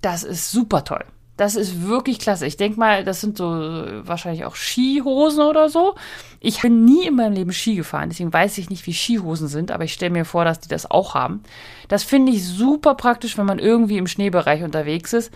Das 0.00 0.24
ist 0.24 0.50
super 0.50 0.84
toll. 0.84 1.04
Das 1.36 1.56
ist 1.56 1.86
wirklich 1.88 2.18
klasse. 2.18 2.46
Ich 2.46 2.56
denke 2.56 2.78
mal, 2.78 3.04
das 3.04 3.20
sind 3.20 3.38
so 3.38 3.54
äh, 3.54 4.06
wahrscheinlich 4.06 4.44
auch 4.44 4.54
Skihosen 4.54 5.42
oder 5.42 5.70
so. 5.70 5.94
Ich 6.40 6.60
bin 6.60 6.84
nie 6.84 7.06
in 7.06 7.16
meinem 7.16 7.32
Leben 7.32 7.52
Ski 7.52 7.74
gefahren, 7.74 8.10
deswegen 8.10 8.32
weiß 8.32 8.58
ich 8.58 8.68
nicht, 8.68 8.86
wie 8.86 8.92
Skihosen 8.92 9.48
sind, 9.48 9.70
aber 9.70 9.84
ich 9.84 9.94
stelle 9.94 10.12
mir 10.12 10.24
vor, 10.24 10.44
dass 10.44 10.60
die 10.60 10.68
das 10.68 10.90
auch 10.90 11.14
haben. 11.14 11.42
Das 11.88 12.04
finde 12.04 12.32
ich 12.32 12.46
super 12.46 12.94
praktisch, 12.94 13.38
wenn 13.38 13.46
man 13.46 13.58
irgendwie 13.58 13.96
im 13.96 14.06
Schneebereich 14.06 14.62
unterwegs 14.62 15.12
ist. 15.14 15.32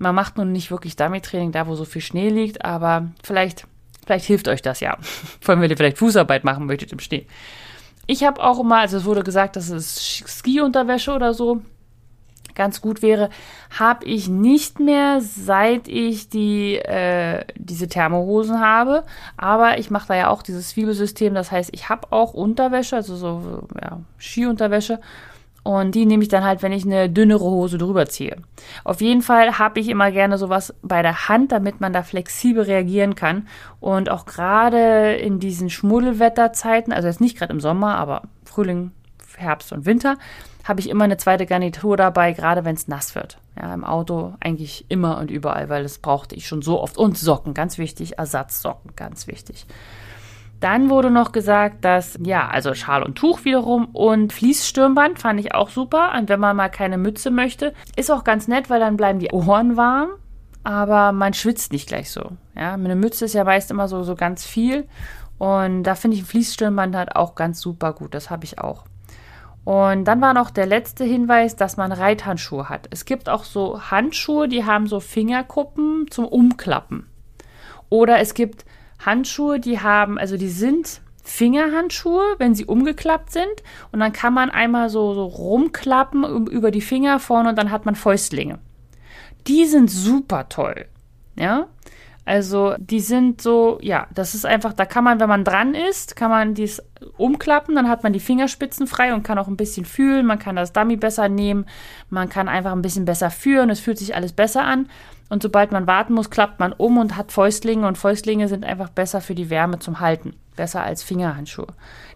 Man 0.00 0.14
macht 0.14 0.38
nun 0.38 0.50
nicht 0.50 0.70
wirklich 0.70 0.96
Dummy-Training 0.96 1.52
da, 1.52 1.66
wo 1.66 1.74
so 1.74 1.84
viel 1.84 2.00
Schnee 2.00 2.30
liegt, 2.30 2.64
aber 2.64 3.10
vielleicht, 3.22 3.66
vielleicht 4.06 4.24
hilft 4.24 4.48
euch 4.48 4.62
das 4.62 4.80
ja. 4.80 4.96
Vor 5.40 5.52
allem, 5.52 5.60
wenn 5.60 5.70
ihr 5.70 5.76
vielleicht 5.76 5.98
Fußarbeit 5.98 6.42
machen 6.42 6.66
möchtet 6.66 6.90
im 6.92 7.00
Schnee. 7.00 7.26
Ich 8.06 8.24
habe 8.24 8.42
auch 8.42 8.58
immer, 8.58 8.78
also 8.78 8.96
es 8.96 9.04
wurde 9.04 9.22
gesagt, 9.22 9.56
das 9.56 9.68
ist 9.68 10.02
Ski-Unterwäsche 10.26 11.12
oder 11.12 11.34
so 11.34 11.60
ganz 12.54 12.80
gut 12.80 13.02
wäre, 13.02 13.30
habe 13.78 14.04
ich 14.06 14.28
nicht 14.28 14.80
mehr, 14.80 15.20
seit 15.20 15.86
ich 15.86 16.28
die 16.28 16.76
äh, 16.76 17.44
diese 17.56 17.88
Thermohosen 17.88 18.60
habe. 18.60 19.04
Aber 19.36 19.78
ich 19.78 19.90
mache 19.90 20.08
da 20.08 20.14
ja 20.14 20.28
auch 20.28 20.42
dieses 20.42 20.70
Zwiebelsystem. 20.70 21.34
Das 21.34 21.50
heißt, 21.52 21.70
ich 21.72 21.88
habe 21.88 22.08
auch 22.10 22.34
Unterwäsche, 22.34 22.96
also 22.96 23.16
so 23.16 23.62
ja, 23.80 24.00
Skiunterwäsche. 24.18 25.00
Und 25.62 25.94
die 25.94 26.06
nehme 26.06 26.22
ich 26.22 26.28
dann 26.28 26.44
halt, 26.44 26.62
wenn 26.62 26.72
ich 26.72 26.84
eine 26.84 27.10
dünnere 27.10 27.44
Hose 27.44 27.78
drüber 27.78 28.06
ziehe. 28.06 28.36
Auf 28.84 29.00
jeden 29.00 29.22
Fall 29.22 29.58
habe 29.58 29.80
ich 29.80 29.88
immer 29.88 30.10
gerne 30.10 30.38
sowas 30.38 30.74
bei 30.82 31.02
der 31.02 31.28
Hand, 31.28 31.52
damit 31.52 31.80
man 31.80 31.92
da 31.92 32.02
flexibel 32.02 32.62
reagieren 32.62 33.14
kann. 33.14 33.46
Und 33.78 34.10
auch 34.10 34.24
gerade 34.24 35.14
in 35.14 35.38
diesen 35.38 35.68
Schmuddelwetterzeiten, 35.70 36.92
also 36.92 37.08
jetzt 37.08 37.20
nicht 37.20 37.38
gerade 37.38 37.52
im 37.52 37.60
Sommer, 37.60 37.96
aber 37.96 38.22
Frühling, 38.44 38.92
Herbst 39.36 39.72
und 39.72 39.86
Winter, 39.86 40.16
habe 40.64 40.80
ich 40.80 40.88
immer 40.88 41.04
eine 41.04 41.16
zweite 41.16 41.46
Garnitur 41.46 41.96
dabei, 41.96 42.32
gerade 42.32 42.64
wenn 42.64 42.74
es 42.74 42.88
nass 42.88 43.14
wird. 43.14 43.38
Ja, 43.60 43.74
im 43.74 43.84
Auto 43.84 44.34
eigentlich 44.40 44.86
immer 44.88 45.18
und 45.18 45.30
überall, 45.30 45.68
weil 45.68 45.82
das 45.82 45.98
brauchte 45.98 46.34
ich 46.34 46.46
schon 46.46 46.62
so 46.62 46.80
oft. 46.80 46.96
Und 46.96 47.18
Socken, 47.18 47.54
ganz 47.54 47.78
wichtig, 47.78 48.18
Ersatzsocken, 48.18 48.94
ganz 48.96 49.26
wichtig. 49.26 49.66
Dann 50.60 50.90
wurde 50.90 51.10
noch 51.10 51.32
gesagt, 51.32 51.84
dass, 51.86 52.18
ja, 52.22 52.48
also 52.48 52.74
Schal 52.74 53.02
und 53.02 53.16
Tuch 53.16 53.44
wiederum 53.44 53.86
und 53.86 54.32
Fließstirnband 54.32 55.18
fand 55.18 55.40
ich 55.40 55.54
auch 55.54 55.70
super. 55.70 56.12
Und 56.18 56.28
wenn 56.28 56.38
man 56.38 56.54
mal 56.54 56.68
keine 56.68 56.98
Mütze 56.98 57.30
möchte, 57.30 57.72
ist 57.96 58.10
auch 58.10 58.24
ganz 58.24 58.46
nett, 58.46 58.68
weil 58.68 58.78
dann 58.78 58.98
bleiben 58.98 59.18
die 59.18 59.30
Ohren 59.30 59.78
warm, 59.78 60.10
aber 60.62 61.12
man 61.12 61.32
schwitzt 61.32 61.72
nicht 61.72 61.88
gleich 61.88 62.10
so. 62.10 62.32
Ja, 62.54 62.74
eine 62.74 62.94
Mütze 62.94 63.24
ist 63.24 63.32
ja 63.32 63.44
meist 63.44 63.70
immer 63.70 63.88
so, 63.88 64.02
so 64.02 64.14
ganz 64.14 64.44
viel. 64.46 64.86
Und 65.38 65.84
da 65.84 65.94
finde 65.94 66.18
ich 66.18 66.24
ein 66.24 66.26
Fließstirnband 66.26 66.94
halt 66.94 67.16
auch 67.16 67.34
ganz 67.34 67.62
super 67.62 67.94
gut. 67.94 68.12
Das 68.12 68.28
habe 68.28 68.44
ich 68.44 68.58
auch. 68.58 68.84
Und 69.64 70.04
dann 70.04 70.20
war 70.20 70.34
noch 70.34 70.50
der 70.50 70.66
letzte 70.66 71.04
Hinweis, 71.04 71.56
dass 71.56 71.78
man 71.78 71.92
Reithandschuhe 71.92 72.68
hat. 72.68 72.88
Es 72.90 73.06
gibt 73.06 73.30
auch 73.30 73.44
so 73.44 73.90
Handschuhe, 73.90 74.48
die 74.48 74.66
haben 74.66 74.86
so 74.86 75.00
Fingerkuppen 75.00 76.10
zum 76.10 76.26
Umklappen. 76.26 77.08
Oder 77.88 78.20
es 78.20 78.34
gibt 78.34 78.66
Handschuhe, 79.04 79.60
die 79.60 79.80
haben, 79.80 80.18
also 80.18 80.36
die 80.36 80.48
sind 80.48 81.00
Fingerhandschuhe, 81.22 82.34
wenn 82.38 82.54
sie 82.54 82.64
umgeklappt 82.64 83.32
sind. 83.32 83.62
Und 83.92 84.00
dann 84.00 84.12
kann 84.12 84.34
man 84.34 84.50
einmal 84.50 84.88
so, 84.88 85.14
so 85.14 85.24
rumklappen 85.24 86.46
über 86.48 86.70
die 86.70 86.80
Finger 86.80 87.18
vorne 87.18 87.50
und 87.50 87.56
dann 87.56 87.70
hat 87.70 87.86
man 87.86 87.94
Fäustlinge. 87.94 88.58
Die 89.46 89.64
sind 89.66 89.90
super 89.90 90.48
toll. 90.48 90.86
Ja. 91.36 91.66
Also 92.26 92.74
die 92.78 93.00
sind 93.00 93.40
so, 93.40 93.78
ja, 93.82 94.06
das 94.14 94.34
ist 94.34 94.44
einfach, 94.44 94.72
da 94.72 94.84
kann 94.84 95.02
man, 95.02 95.18
wenn 95.20 95.28
man 95.28 95.42
dran 95.42 95.74
ist, 95.74 96.16
kann 96.16 96.30
man 96.30 96.54
dies 96.54 96.82
umklappen, 97.16 97.74
dann 97.74 97.88
hat 97.88 98.02
man 98.02 98.12
die 98.12 98.20
Fingerspitzen 98.20 98.86
frei 98.86 99.14
und 99.14 99.22
kann 99.22 99.38
auch 99.38 99.48
ein 99.48 99.56
bisschen 99.56 99.86
fühlen, 99.86 100.26
man 100.26 100.38
kann 100.38 100.54
das 100.54 100.72
Dummy 100.72 100.96
besser 100.96 101.28
nehmen, 101.28 101.64
man 102.08 102.28
kann 102.28 102.46
einfach 102.46 102.72
ein 102.72 102.82
bisschen 102.82 103.06
besser 103.06 103.30
führen, 103.30 103.70
es 103.70 103.80
fühlt 103.80 103.98
sich 103.98 104.14
alles 104.14 104.32
besser 104.32 104.62
an. 104.62 104.88
Und 105.30 105.42
sobald 105.42 105.72
man 105.72 105.86
warten 105.86 106.12
muss, 106.12 106.28
klappt 106.28 106.60
man 106.60 106.72
um 106.72 106.98
und 106.98 107.16
hat 107.16 107.32
Fäustlinge 107.32 107.86
und 107.86 107.96
Fäustlinge 107.96 108.48
sind 108.48 108.64
einfach 108.64 108.90
besser 108.90 109.22
für 109.22 109.34
die 109.34 109.48
Wärme 109.48 109.78
zum 109.78 110.00
Halten, 110.00 110.34
besser 110.56 110.82
als 110.82 111.02
Fingerhandschuhe. 111.02 111.68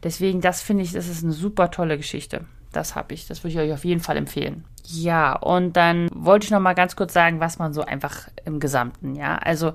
Deswegen, 0.02 0.42
das 0.42 0.60
finde 0.60 0.82
ich, 0.82 0.92
das 0.92 1.08
ist 1.08 1.24
eine 1.24 1.32
super 1.32 1.70
tolle 1.70 1.96
Geschichte. 1.96 2.44
Das 2.72 2.96
habe 2.96 3.14
ich, 3.14 3.26
das 3.28 3.44
würde 3.44 3.52
ich 3.52 3.58
euch 3.60 3.72
auf 3.72 3.84
jeden 3.84 4.00
Fall 4.00 4.16
empfehlen. 4.16 4.64
Ja, 4.86 5.36
und 5.36 5.76
dann 5.76 6.10
wollte 6.12 6.44
ich 6.44 6.50
noch 6.50 6.60
mal 6.60 6.74
ganz 6.74 6.96
kurz 6.96 7.14
sagen, 7.14 7.40
was 7.40 7.58
man 7.58 7.72
so 7.72 7.82
einfach 7.82 8.28
im 8.44 8.60
Gesamten, 8.60 9.14
ja, 9.14 9.36
also 9.36 9.72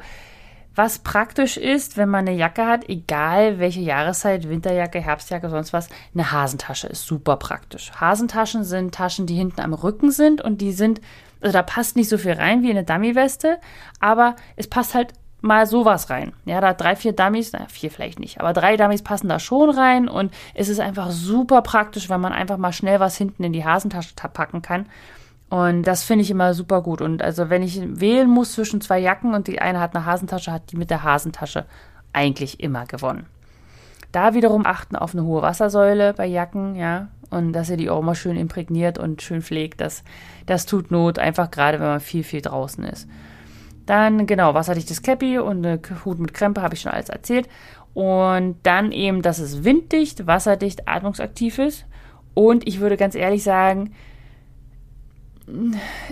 was 0.76 1.00
praktisch 1.00 1.58
ist, 1.58 1.98
wenn 1.98 2.10
man 2.10 2.28
eine 2.28 2.38
Jacke 2.38 2.66
hat, 2.66 2.88
egal 2.88 3.60
welche 3.60 3.82
Jahreszeit, 3.82 4.48
Winterjacke, 4.48 5.02
Herbstjacke, 5.02 5.50
sonst 5.50 5.74
was, 5.74 5.90
eine 6.14 6.32
Hasentasche 6.32 6.88
ist 6.88 7.06
super 7.06 7.38
praktisch. 7.38 7.92
Hasentaschen 8.00 8.64
sind 8.64 8.94
Taschen, 8.96 9.26
die 9.26 9.36
hinten 9.36 9.62
am 9.62 9.74
Rücken 9.74 10.12
sind 10.12 10.42
und 10.42 10.62
die 10.62 10.72
sind, 10.72 11.02
also 11.42 11.54
da 11.54 11.64
passt 11.64 11.96
nicht 11.96 12.10
so 12.10 12.18
viel 12.18 12.34
rein 12.34 12.62
wie 12.64 12.70
in 12.70 12.78
eine 12.78 12.86
Dummyweste, 12.86 13.60
aber 14.00 14.36
es 14.56 14.68
passt 14.68 14.94
halt 14.94 15.14
mal 15.42 15.66
sowas 15.66 16.10
rein. 16.10 16.34
Ja, 16.46 16.60
da 16.60 16.74
drei, 16.74 16.96
vier 16.96 17.14
Dummies, 17.14 17.54
naja, 17.54 17.68
vier 17.70 17.92
vielleicht 17.92 18.20
nicht, 18.20 18.40
aber 18.40 18.54
drei 18.54 18.76
Dummies 18.78 19.04
passen 19.04 19.30
da 19.30 19.40
schon 19.40 19.70
rein 19.70 20.08
und 20.10 20.34
es 20.54 20.70
ist 20.70 20.80
einfach 20.80 21.12
super 21.12 21.62
praktisch, 21.62 22.10
wenn 22.10 22.22
man 22.22 22.34
einfach 22.34 22.58
mal 22.58 22.74
schnell 22.74 23.00
was 23.00 23.18
hinten 23.18 23.44
in 23.44 23.54
die 23.54 23.66
Hasentasche 23.66 24.14
packen 24.34 24.62
kann. 24.62 24.88
Und 25.50 25.84
das 25.84 26.04
finde 26.04 26.24
ich 26.24 26.30
immer 26.30 26.54
super 26.54 26.82
gut. 26.82 27.02
Und 27.02 27.24
also 27.24 27.50
wenn 27.50 27.64
ich 27.64 27.82
wählen 28.00 28.30
muss 28.30 28.54
zwischen 28.54 28.82
zwei 28.82 29.00
Jacken 29.00 29.34
und 29.34 29.48
die 29.48 29.60
eine 29.60 29.80
hat 29.80 29.96
eine 29.96 30.06
Hasentasche, 30.06 30.52
hat 30.52 30.72
die 30.72 30.78
mit 30.78 30.92
der 30.92 31.02
Hasentasche 31.04 31.66
eigentlich 32.14 32.60
immer 32.60 32.86
gewonnen. 32.86 33.26
Da 34.12 34.34
wiederum 34.34 34.66
achten 34.66 34.96
auf 34.96 35.14
eine 35.14 35.24
hohe 35.24 35.42
Wassersäule 35.42 36.14
bei 36.14 36.26
Jacken, 36.26 36.76
ja, 36.76 37.08
und 37.30 37.54
dass 37.54 37.70
ihr 37.70 37.78
die 37.78 37.90
auch 37.90 38.00
immer 38.00 38.16
schön 38.16 38.38
imprägniert 38.38 38.98
und 38.98 39.22
schön 39.22 39.42
pflegt. 39.42 39.82
Das, 39.82 40.04
das 40.46 40.66
tut 40.66 40.92
Not, 40.92 41.20
einfach 41.20 41.52
gerade 41.52 41.80
wenn 41.80 41.88
man 41.88 42.00
viel, 42.00 42.24
viel 42.24 42.42
draußen 42.42 42.84
ist. 42.84 43.08
Dann, 43.86 44.28
genau, 44.28 44.54
wasserdichtes 44.54 45.02
Cappy 45.02 45.40
und 45.40 45.66
eine 45.66 45.80
Hut 46.06 46.20
mit 46.20 46.34
Krempe, 46.34 46.62
habe 46.62 46.76
ich 46.76 46.82
schon 46.82 46.92
alles 46.92 47.10
erzählt. 47.10 47.50
Und 47.94 48.58
dann 48.64 48.92
eben, 48.92 49.22
dass 49.22 49.40
es 49.40 49.64
winddicht, 49.64 50.28
wasserdicht, 50.28 50.88
atmungsaktiv 50.88 51.58
ist. 51.58 51.86
Und 52.36 52.68
ich 52.68 52.80
würde 52.80 52.98
ganz 52.98 53.16
ehrlich 53.16 53.44
sagen, 53.44 53.94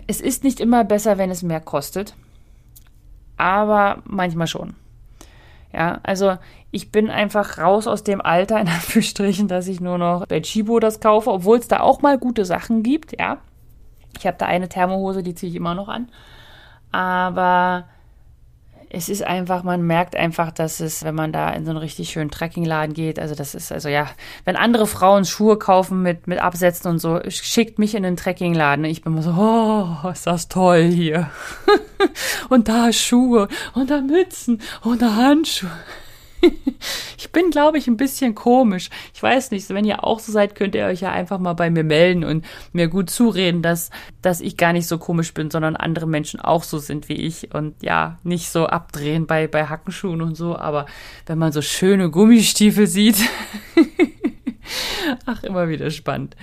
es 0.08 0.22
ist 0.22 0.44
nicht 0.44 0.60
immer 0.60 0.84
besser, 0.84 1.18
wenn 1.18 1.30
es 1.30 1.44
mehr 1.44 1.62
kostet. 1.62 2.16
Aber 3.38 4.02
manchmal 4.06 4.48
schon. 4.48 4.74
Ja, 5.74 6.00
also 6.04 6.38
ich 6.72 6.92
bin 6.92 7.10
einfach 7.10 7.58
raus 7.58 7.88
aus 7.88 8.04
dem 8.04 8.22
Alter, 8.22 8.60
in 8.60 8.68
Anführungsstrichen, 8.68 9.48
dass 9.48 9.68
ich 9.68 9.80
nur 9.80 9.98
noch 9.98 10.26
bei 10.26 10.42
Chibo 10.42 10.80
das 10.80 11.00
kaufe, 11.00 11.32
obwohl 11.32 11.58
es 11.58 11.68
da 11.68 11.82
auch 11.82 12.02
mal 12.02 12.18
gute 12.18 12.46
Sachen 12.46 12.84
gibt, 12.84 13.20
ja. 13.20 13.38
Ich 14.18 14.26
habe 14.26 14.38
da 14.38 14.48
eine 14.48 14.68
Thermohose, 14.68 15.22
die 15.22 15.36
ziehe 15.36 15.50
ich 15.52 15.56
immer 15.56 15.76
noch 15.76 15.90
an 15.90 16.10
aber 16.92 17.86
es 18.90 19.10
ist 19.10 19.24
einfach, 19.24 19.64
man 19.64 19.82
merkt 19.82 20.16
einfach, 20.16 20.52
dass 20.52 20.80
es, 20.80 21.04
wenn 21.04 21.16
man 21.16 21.34
da 21.34 21.50
in 21.52 21.66
so 21.66 21.72
einen 21.72 21.80
richtig 21.80 22.10
schönen 22.10 22.32
Trekkingladen 22.32 22.94
geht, 22.94 23.20
also 23.20 23.36
das 23.36 23.54
ist, 23.54 23.72
also 23.72 23.90
ja, 23.90 24.10
wenn 24.46 24.56
andere 24.56 24.88
Frauen 24.88 25.26
Schuhe 25.26 25.58
kaufen 25.58 26.02
mit, 26.02 26.28
mit 26.28 26.40
Absätzen 26.40 26.92
und 26.92 27.00
so, 27.00 27.20
schickt 27.28 27.80
mich 27.80 27.96
in 27.96 28.04
den 28.04 28.16
Trekkingladen. 28.16 28.86
Ich 28.86 29.02
bin 29.02 29.14
immer 29.14 29.24
so, 29.24 29.32
oh, 29.32 30.10
ist 30.10 30.28
das 30.28 30.48
toll 30.48 30.84
hier. 30.84 31.30
und 32.50 32.70
da 32.70 32.94
Schuhe 32.94 33.50
und 33.74 33.90
da 33.90 34.02
Mützen 34.02 34.62
und 34.84 35.02
da 35.02 35.16
Handschuhe. 35.16 35.70
ich 37.18 37.32
bin, 37.32 37.50
glaube 37.50 37.78
ich, 37.78 37.88
ein 37.88 37.98
bisschen 37.98 38.36
komisch. 38.36 38.90
Ich 39.14 39.22
weiß 39.22 39.52
nicht, 39.52 39.70
wenn 39.70 39.86
ihr 39.86 40.04
auch 40.04 40.20
so 40.20 40.32
seid, 40.32 40.56
könnt 40.56 40.76
ihr 40.76 40.86
euch 40.86 41.02
ja 41.02 41.12
einfach 41.12 41.40
mal 41.40 41.54
bei 41.54 41.70
mir 41.70 41.84
melden 41.84 42.24
und 42.24 42.46
mir 42.74 42.88
gut 42.88 43.10
zureden, 43.10 43.62
dass, 43.62 43.90
dass 44.22 44.42
ich 44.42 44.58
gar 44.58 44.74
nicht 44.74 44.88
so 44.88 44.98
komisch 44.98 45.34
bin, 45.34 45.52
sondern 45.52 45.76
andere 45.76 46.08
Menschen 46.08 46.40
auch 46.40 46.64
so 46.64 46.78
sind 46.80 47.10
wie 47.10 47.16
ich 47.16 47.54
und 47.54 47.82
ja, 47.82 48.18
nicht 48.24 48.50
so 48.50 48.68
abdrehen 48.68 49.28
bei, 49.28 49.48
bei 49.48 49.66
Hackenschuhen 49.66 50.22
und 50.22 50.36
so. 50.36 50.58
Aber 50.58 50.86
wenn 51.26 51.38
man 51.38 51.52
so 51.52 51.62
schöne 51.62 52.10
Gummistiefel 52.10 52.88
sieht, 52.88 53.18
Ach, 55.26 55.44
immer 55.44 55.70
wieder 55.70 55.90
spannend. 55.92 56.36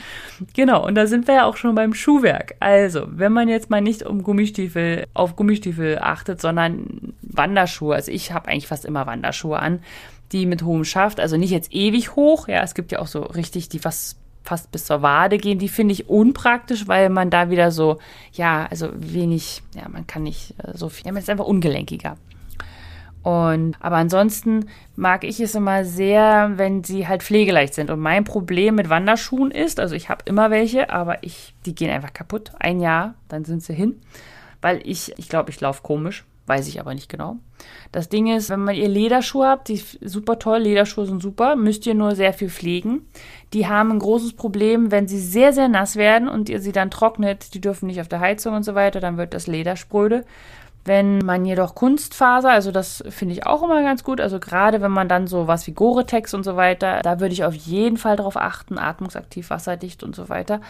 Genau, 0.54 0.87
und 0.87 0.94
da 0.94 1.06
sind 1.06 1.26
wir 1.26 1.34
ja 1.34 1.44
auch 1.44 1.56
schon 1.56 1.74
beim 1.74 1.94
Schuhwerk. 1.94 2.54
Also, 2.60 3.06
wenn 3.08 3.32
man 3.32 3.48
jetzt 3.48 3.70
mal 3.70 3.80
nicht 3.80 4.02
um 4.02 4.22
Gummistiefel, 4.22 5.06
auf 5.14 5.37
Gummistiefel 5.37 5.98
achtet, 6.00 6.40
sondern 6.40 7.14
Wanderschuhe, 7.22 7.94
also 7.94 8.10
ich 8.10 8.32
habe 8.32 8.48
eigentlich 8.48 8.66
fast 8.66 8.84
immer 8.84 9.06
Wanderschuhe 9.06 9.58
an, 9.58 9.80
die 10.32 10.46
mit 10.46 10.62
hohem 10.62 10.84
Schaft, 10.84 11.20
also 11.20 11.37
nicht 11.37 11.50
jetzt 11.50 11.72
ewig 11.72 12.16
hoch, 12.16 12.48
ja, 12.48 12.62
es 12.62 12.74
gibt 12.74 12.92
ja 12.92 12.98
auch 12.98 13.06
so 13.06 13.22
richtig, 13.22 13.68
die 13.68 13.78
fast 13.78 14.18
fast 14.44 14.70
bis 14.70 14.84
zur 14.84 15.00
Wade 15.00 15.38
gehen, 15.38 15.58
die 15.58 15.68
finde 15.70 15.92
ich 15.94 16.08
unpraktisch, 16.08 16.87
weil 16.87 17.08
man 17.08 17.30
da 17.30 17.48
wieder 17.48 17.70
so, 17.70 17.98
ja, 18.32 18.66
also 18.70 18.90
wenig, 18.92 19.62
ja, 19.74 19.88
man 19.88 20.06
kann 20.06 20.22
nicht 20.22 20.54
äh, 20.58 20.76
so 20.76 20.90
viel, 20.90 21.06
ja, 21.06 21.12
man 21.12 21.22
ist 21.22 21.30
einfach 21.30 21.46
ungelenkiger. 21.46 22.18
Und, 23.24 23.76
aber 23.80 23.96
ansonsten 23.96 24.66
mag 24.96 25.24
ich 25.24 25.40
es 25.40 25.54
immer 25.54 25.87
sehr, 25.87 26.52
wenn 26.56 26.84
sie 26.84 27.08
halt 27.08 27.22
pflegeleicht 27.22 27.72
sind. 27.72 27.90
Und 27.90 27.98
mein 28.00 28.24
Problem 28.24 28.74
mit 28.74 28.90
Wanderschuhen 28.90 29.50
ist, 29.50 29.80
also 29.80 29.94
ich 29.94 30.10
habe 30.10 30.24
immer 30.26 30.50
welche, 30.50 30.90
aber 30.90 31.24
ich, 31.24 31.54
die 31.64 31.74
gehen 31.74 31.90
einfach 31.90 32.12
kaputt. 32.12 32.52
Ein 32.60 32.80
Jahr, 32.80 33.14
dann 33.28 33.46
sind 33.46 33.62
sie 33.62 33.72
hin. 33.72 33.98
Weil 34.60 34.82
ich, 34.84 35.14
ich 35.16 35.30
glaube, 35.30 35.50
ich 35.50 35.60
laufe 35.60 35.82
komisch. 35.82 36.24
Weiß 36.46 36.68
ich 36.68 36.78
aber 36.78 36.92
nicht 36.92 37.08
genau. 37.08 37.38
Das 37.90 38.10
Ding 38.10 38.26
ist, 38.26 38.50
wenn 38.50 38.60
man 38.60 38.74
ihr 38.74 38.88
Lederschuhe 38.88 39.46
habt, 39.46 39.68
die 39.68 39.78
super 40.02 40.38
toll, 40.38 40.58
Lederschuhe 40.58 41.06
sind 41.06 41.22
super, 41.22 41.56
müsst 41.56 41.87
ihr 41.87 41.94
nur 41.94 42.14
sehr 42.14 42.34
viel 42.34 42.50
pflegen. 42.50 43.06
Die 43.54 43.66
haben 43.66 43.90
ein 43.90 43.98
großes 43.98 44.34
Problem, 44.34 44.90
wenn 44.90 45.08
sie 45.08 45.18
sehr, 45.18 45.54
sehr 45.54 45.68
nass 45.68 45.96
werden 45.96 46.28
und 46.28 46.50
ihr 46.50 46.60
sie 46.60 46.72
dann 46.72 46.90
trocknet, 46.90 47.54
die 47.54 47.62
dürfen 47.62 47.87
nicht 47.87 48.02
auf 48.02 48.08
der 48.08 48.20
Heizung 48.20 48.54
und 48.54 48.64
so 48.64 48.74
weiter, 48.74 49.00
dann 49.00 49.16
wird 49.16 49.32
das 49.32 49.46
Leder 49.46 49.76
spröde. 49.76 50.26
Wenn 50.87 51.18
man 51.18 51.47
jedoch 51.47 51.75
Kunstfaser, 51.75 52.51
also 52.51 52.70
das 52.70 53.03
finde 53.09 53.33
ich 53.35 53.47
auch 53.47 53.62
immer 53.62 53.83
ganz 53.83 54.05
gut, 54.05 54.20
also 54.20 54.38
gerade 54.38 54.83
wenn 54.83 54.90
man 54.90 55.09
dann 55.09 55.27
so 55.27 55.47
was 55.49 55.66
wie 55.66 55.73
Gore-Tex 55.73 56.35
und 56.35 56.44
so 56.44 56.57
weiter, 56.57 57.01
da 57.03 57.20
würde 57.20 57.33
ich 57.33 57.44
auf 57.44 57.55
jeden 57.55 57.97
Fall 57.97 58.16
darauf 58.16 58.37
achten, 58.37 58.79
atmungsaktiv, 58.79 59.49
wasserdicht 59.49 60.03
und 60.03 60.14
so 60.14 60.29
weiter. 60.29 60.61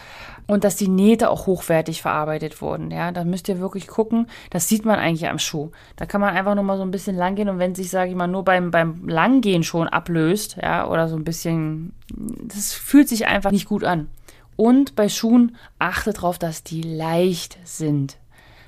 Und 0.47 0.63
dass 0.63 0.77
die 0.77 0.87
Nähte 0.87 1.29
auch 1.29 1.47
hochwertig 1.47 2.01
verarbeitet 2.01 2.61
wurden, 2.61 2.91
ja, 2.91 3.11
da 3.11 3.25
müsst 3.25 3.49
ihr 3.49 3.59
wirklich 3.59 3.87
gucken, 3.87 4.27
das 4.51 4.69
sieht 4.69 4.85
man 4.85 4.99
eigentlich 4.99 5.27
am 5.27 5.39
Schuh. 5.39 5.71
Da 5.97 6.05
kann 6.05 6.21
man 6.21 6.33
einfach 6.33 6.55
nur 6.55 6.63
mal 6.63 6.77
so 6.77 6.83
ein 6.83 6.91
bisschen 6.91 7.17
langgehen 7.17 7.49
und 7.49 7.59
wenn 7.59 7.75
sich, 7.75 7.89
sage 7.89 8.11
ich 8.11 8.15
mal, 8.15 8.27
nur 8.27 8.45
beim, 8.45 8.71
beim 8.71 9.07
Langgehen 9.09 9.63
schon 9.63 9.89
ablöst, 9.89 10.57
ja, 10.61 10.87
oder 10.87 11.09
so 11.09 11.17
ein 11.17 11.25
bisschen, 11.25 11.91
das 12.13 12.73
fühlt 12.73 13.09
sich 13.09 13.27
einfach 13.27 13.51
nicht 13.51 13.67
gut 13.67 13.83
an. 13.83 14.07
Und 14.55 14.95
bei 14.95 15.09
Schuhen 15.09 15.57
achtet 15.79 16.17
darauf, 16.17 16.39
dass 16.39 16.63
die 16.63 16.81
leicht 16.81 17.57
sind. 17.65 18.17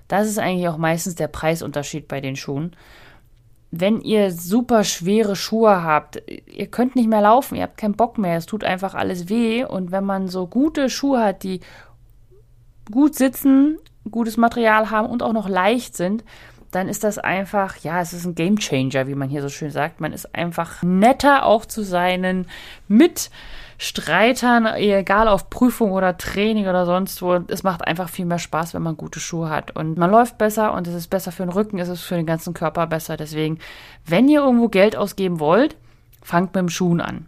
Das 0.08 0.28
ist 0.28 0.39
eigentlich 0.39 0.67
auch 0.67 0.78
meistens 0.78 1.15
der 1.15 1.28
Preisunterschied 1.28 2.08
bei 2.08 2.22
den 2.22 2.36
Schuhen. 2.36 2.76
Wenn 3.72 4.00
ihr 4.00 4.32
super 4.32 4.84
schwere 4.84 5.36
Schuhe 5.36 5.84
habt, 5.84 6.22
ihr 6.46 6.67
könnt 6.67 6.96
nicht 6.96 7.10
mehr 7.10 7.22
laufen, 7.22 7.56
ihr 7.56 7.63
habt 7.63 7.78
keinen 7.78 7.96
Bock 7.96 8.17
mehr, 8.17 8.38
es 8.38 8.46
tut 8.46 8.63
einfach 8.63 8.93
alles 8.93 9.28
weh. 9.28 9.65
Und 9.65 9.91
wenn 9.91 10.06
man 10.06 10.30
so 10.30 10.48
gute 10.48 10.89
Schuhe 10.89 11.22
hat, 11.22 11.43
die 11.43 11.60
gut 12.89 13.15
sitzen, 13.15 13.78
gutes 14.10 14.38
Material 14.38 14.89
haben 14.89 15.10
und 15.10 15.22
auch 15.22 15.34
noch 15.34 15.50
leicht 15.50 15.98
sind, 15.98 16.24
dann 16.78 16.90
ist 16.90 17.04
das 17.04 17.18
einfach, 17.18 17.78
ja, 17.78 18.00
es 18.02 18.13
ist 18.13 18.26
ein 18.26 18.36
Game 18.36 18.60
Changer, 18.60 19.08
wie 19.08 19.16
man 19.16 19.30
hier 19.30 19.42
so 19.42 19.50
schön 19.50 19.72
sagt. 19.72 20.00
Man 20.00 20.13
ist 20.13 20.36
einfach 20.36 20.84
netter 20.84 21.44
auch 21.44 21.66
zu 21.66 21.82
seinen 21.82 22.46
mit 22.88 23.32
Streitern, 23.80 24.68
egal 24.76 25.28
auf 25.28 25.50
Prüfung 25.50 25.92
oder 25.92 26.18
Training 26.18 26.68
oder 26.68 26.86
sonst 26.86 27.20
wo. 27.24 27.34
Es 27.48 27.63
macht 27.63 27.88
einfach 27.88 28.10
viel 28.10 28.26
mehr 28.26 28.38
Spaß, 28.38 28.76
wenn 28.76 28.84
man 28.84 28.96
gute 28.96 29.20
Schuhe 29.20 29.50
hat. 29.50 29.76
Und 29.76 29.98
man 29.98 30.12
läuft 30.12 30.38
besser 30.38 30.72
und 30.76 30.86
es 30.86 30.94
ist 30.94 31.08
besser 31.08 31.32
für 31.32 31.44
den 31.44 31.52
Rücken, 31.52 31.80
es 31.80 31.90
ist 31.90 32.04
für 32.04 32.16
den 32.16 32.28
ganzen 32.28 32.54
Körper 32.54 32.86
besser. 32.86 33.18
Deswegen, 33.18 33.58
wenn 34.06 34.30
ihr 34.30 34.42
irgendwo 34.42 34.68
Geld 34.68 34.96
ausgeben 34.96 35.40
wollt, 35.40 35.76
fangt 36.22 36.54
mit 36.54 36.62
dem 36.62 36.70
Schuhen 36.70 37.02
an. 37.02 37.26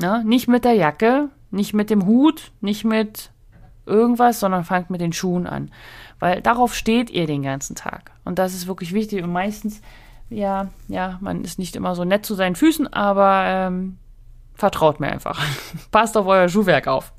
Ja, 0.00 0.22
nicht 0.22 0.48
mit 0.48 0.64
der 0.64 0.72
Jacke, 0.72 1.28
nicht 1.50 1.74
mit 1.74 1.90
dem 1.90 2.06
Hut, 2.06 2.50
nicht 2.62 2.86
mit 2.86 3.30
irgendwas, 3.84 4.40
sondern 4.40 4.64
fangt 4.64 4.88
mit 4.88 5.02
den 5.02 5.12
Schuhen 5.12 5.46
an. 5.46 5.70
Weil 6.20 6.40
darauf 6.40 6.74
steht 6.74 7.10
ihr 7.10 7.26
den 7.26 7.42
ganzen 7.42 7.74
Tag. 7.74 8.12
Und 8.24 8.38
das 8.38 8.54
ist 8.54 8.68
wirklich 8.68 8.94
wichtig. 8.94 9.24
Und 9.24 9.32
meistens, 9.32 9.80
ja, 10.28 10.68
ja, 10.86 11.18
man 11.20 11.42
ist 11.42 11.58
nicht 11.58 11.74
immer 11.74 11.94
so 11.94 12.04
nett 12.04 12.24
zu 12.24 12.34
seinen 12.34 12.54
Füßen, 12.54 12.92
aber 12.92 13.44
ähm, 13.46 13.96
Vertraut 14.60 15.00
mir 15.00 15.10
einfach. 15.10 15.42
Passt 15.90 16.18
auf 16.18 16.26
euer 16.26 16.50
Schuhwerk 16.50 16.86
auf. 16.86 17.14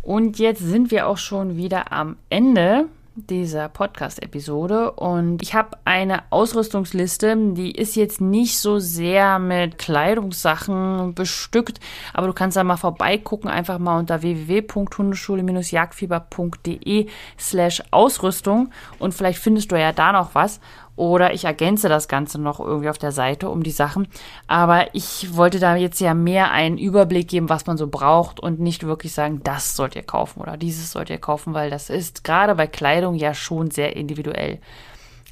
Und 0.00 0.38
jetzt 0.38 0.60
sind 0.60 0.90
wir 0.90 1.06
auch 1.06 1.18
schon 1.18 1.58
wieder 1.58 1.92
am 1.92 2.16
Ende 2.30 2.86
dieser 3.14 3.68
Podcast-Episode. 3.68 4.92
Und 4.92 5.42
ich 5.42 5.54
habe 5.54 5.76
eine 5.84 6.22
Ausrüstungsliste, 6.30 7.36
die 7.54 7.72
ist 7.72 7.96
jetzt 7.96 8.20
nicht 8.20 8.58
so 8.58 8.78
sehr 8.78 9.38
mit 9.38 9.78
Kleidungssachen 9.78 11.14
bestückt, 11.14 11.80
aber 12.14 12.26
du 12.26 12.32
kannst 12.32 12.56
da 12.56 12.64
mal 12.64 12.76
vorbeigucken, 12.76 13.50
einfach 13.50 13.78
mal 13.78 13.98
unter 13.98 14.22
www.hundeschule-jagdfieber.de 14.22 17.06
slash 17.38 17.82
Ausrüstung. 17.90 18.70
Und 18.98 19.12
vielleicht 19.14 19.40
findest 19.40 19.72
du 19.72 19.76
ja 19.76 19.92
da 19.92 20.12
noch 20.12 20.34
was 20.34 20.60
oder 20.96 21.32
ich 21.32 21.44
ergänze 21.44 21.88
das 21.88 22.08
Ganze 22.08 22.40
noch 22.40 22.60
irgendwie 22.60 22.88
auf 22.88 22.98
der 22.98 23.12
Seite 23.12 23.48
um 23.48 23.62
die 23.62 23.70
Sachen. 23.70 24.08
Aber 24.46 24.94
ich 24.94 25.36
wollte 25.36 25.58
da 25.58 25.74
jetzt 25.76 26.00
ja 26.00 26.14
mehr 26.14 26.50
einen 26.52 26.78
Überblick 26.78 27.28
geben, 27.28 27.48
was 27.48 27.66
man 27.66 27.78
so 27.78 27.86
braucht 27.86 28.40
und 28.40 28.60
nicht 28.60 28.84
wirklich 28.84 29.12
sagen, 29.12 29.40
das 29.42 29.74
sollt 29.74 29.96
ihr 29.96 30.02
kaufen 30.02 30.40
oder 30.40 30.56
dieses 30.56 30.92
sollt 30.92 31.10
ihr 31.10 31.18
kaufen, 31.18 31.54
weil 31.54 31.70
das 31.70 31.90
ist 31.90 32.24
gerade 32.24 32.54
bei 32.54 32.66
Kleidung 32.66 33.14
ja 33.14 33.34
schon 33.34 33.70
sehr 33.70 33.96
individuell. 33.96 34.58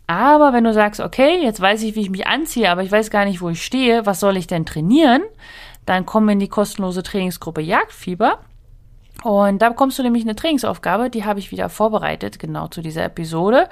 Aber 0.06 0.52
wenn 0.52 0.64
du 0.64 0.72
sagst, 0.72 1.00
okay, 1.00 1.40
jetzt 1.40 1.60
weiß 1.60 1.82
ich, 1.82 1.94
wie 1.94 2.00
ich 2.00 2.10
mich 2.10 2.26
anziehe, 2.26 2.68
aber 2.68 2.82
ich 2.82 2.90
weiß 2.90 3.10
gar 3.10 3.24
nicht, 3.24 3.40
wo 3.40 3.48
ich 3.48 3.64
stehe, 3.64 4.06
was 4.06 4.18
soll 4.18 4.36
ich 4.36 4.48
denn 4.48 4.66
trainieren? 4.66 5.22
Dann 5.86 6.04
komm 6.04 6.28
in 6.30 6.40
die 6.40 6.48
kostenlose 6.48 7.02
Trainingsgruppe 7.04 7.60
Jagdfieber. 7.60 8.40
Und 9.22 9.60
da 9.60 9.68
bekommst 9.68 9.98
du 9.98 10.02
nämlich 10.02 10.24
eine 10.24 10.34
Trainingsaufgabe, 10.34 11.10
die 11.10 11.24
habe 11.24 11.40
ich 11.40 11.50
wieder 11.50 11.68
vorbereitet, 11.68 12.38
genau 12.38 12.68
zu 12.68 12.80
dieser 12.80 13.04
Episode. 13.04 13.68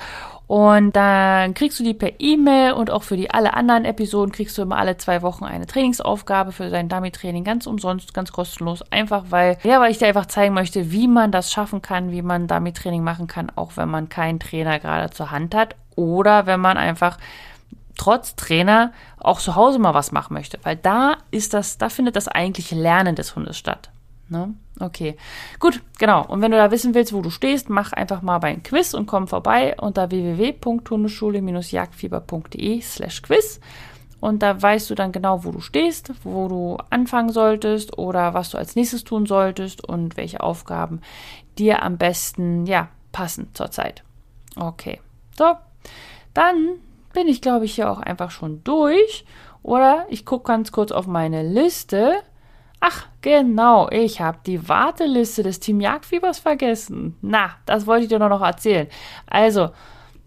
Und 0.47 0.95
dann 0.95 1.55
kriegst 1.55 1.79
du 1.79 1.85
die 1.85 1.95
per 1.95 2.21
E-Mail 2.21 2.73
und 2.73 2.91
auch 2.91 3.03
für 3.03 3.17
die 3.17 3.31
alle 3.31 3.55
anderen 3.55 3.85
Episoden 3.85 4.33
kriegst 4.33 4.57
du 4.59 4.63
immer 4.63 4.77
alle 4.77 4.99
zwei 4.99 5.23
Wochen 5.23 5.45
eine 5.45 5.67
Trainingsaufgabe 5.67 6.53
für 6.53 6.69
dein 6.69 6.89
Dummy-Training 6.89 7.45
ganz 7.45 7.67
umsonst, 7.67 8.13
ganz 8.13 8.33
kostenlos. 8.33 8.83
Einfach 8.91 9.25
weil, 9.31 9.57
ja, 9.63 9.81
weil 9.81 9.91
ich 9.91 9.99
dir 9.99 10.09
einfach 10.09 10.27
zeigen 10.27 10.55
möchte, 10.55 10.91
wie 10.91 11.09
man 11.09 11.33
das 11.33 11.51
schaffen 11.51 11.81
kann, 11.81 12.13
wie 12.13 12.23
man 12.23 12.47
Dummy-Training 12.47 13.03
machen 13.03 13.27
kann, 13.27 13.51
auch 13.55 13.73
wenn 13.77 13.89
man 13.89 14.09
keinen 14.09 14.41
Trainer 14.41 14.79
gerade 14.79 15.11
zur 15.11 15.31
Hand 15.31 15.55
hat 15.55 15.77
oder 15.97 16.47
wenn 16.47 16.61
man 16.61 16.77
einfach 16.77 17.19
trotz 17.97 18.37
Trainer 18.37 18.93
auch 19.19 19.41
zu 19.41 19.57
Hause 19.57 19.79
mal 19.79 19.95
was 19.95 20.13
machen 20.13 20.35
möchte, 20.35 20.59
weil 20.63 20.77
da 20.77 21.17
ist 21.31 21.53
das, 21.53 21.79
da 21.79 21.89
findet 21.89 22.17
das 22.17 22.29
eigentliche 22.29 22.75
Lernen 22.75 23.17
des 23.17 23.35
Hundes 23.35 23.59
statt. 23.59 23.91
Ne? 24.31 24.55
Okay, 24.79 25.17
gut, 25.59 25.83
genau. 25.99 26.25
Und 26.27 26.43
wenn 26.43 26.51
du 26.51 26.59
da 26.59 26.71
wissen 26.71 26.95
willst, 26.95 27.13
wo 27.13 27.21
du 27.23 27.31
stehst, 27.31 27.69
mach 27.71 27.93
einfach 27.93 28.23
mal 28.23 28.39
beim 28.39 28.63
Quiz 28.63 28.95
und 28.95 29.07
komm 29.07 29.27
vorbei 29.27 29.75
unter 29.81 30.11
www.hundeschule-jagdfieber.de 30.11 32.81
slash 32.83 33.23
quiz. 33.23 33.61
Und 34.21 34.43
da 34.43 34.61
weißt 34.61 34.91
du 34.91 34.95
dann 34.95 35.13
genau, 35.13 35.45
wo 35.45 35.53
du 35.53 35.61
stehst, 35.61 36.13
wo 36.25 36.49
du 36.49 36.77
anfangen 36.91 37.31
solltest 37.31 37.97
oder 37.99 38.35
was 38.35 38.51
du 38.51 38.59
als 38.59 38.77
nächstes 38.77 39.05
tun 39.05 39.27
solltest 39.27 39.89
und 39.89 40.17
welche 40.17 40.41
Aufgaben 40.41 41.01
dir 41.57 41.83
am 41.83 41.99
besten, 41.99 42.67
ja, 42.67 42.89
passen 43.13 43.51
zurzeit. 43.55 44.03
Okay, 44.57 45.01
so, 45.37 45.55
dann 46.35 46.69
bin 47.13 47.29
ich, 47.29 47.41
glaube 47.41 47.65
ich, 47.65 47.75
hier 47.75 47.91
auch 47.91 48.01
einfach 48.01 48.31
schon 48.31 48.63
durch. 48.65 49.25
Oder 49.63 50.07
ich 50.09 50.25
gucke 50.25 50.49
ganz 50.49 50.73
kurz 50.73 50.93
auf 50.93 51.07
meine 51.07 51.43
Liste. 51.43 52.23
Ach, 52.81 53.07
genau, 53.23 53.89
ich 53.91 54.21
habe 54.21 54.39
die 54.47 54.69
Warteliste 54.69 55.43
des 55.43 55.61
Team 55.61 55.81
Jagdfiebers 55.81 56.39
vergessen. 56.39 57.17
Na, 57.23 57.51
das 57.67 57.87
wollte 57.87 58.05
ich 58.05 58.09
dir 58.09 58.19
noch 58.19 58.43
erzählen. 58.43 58.87
Also, 59.27 59.71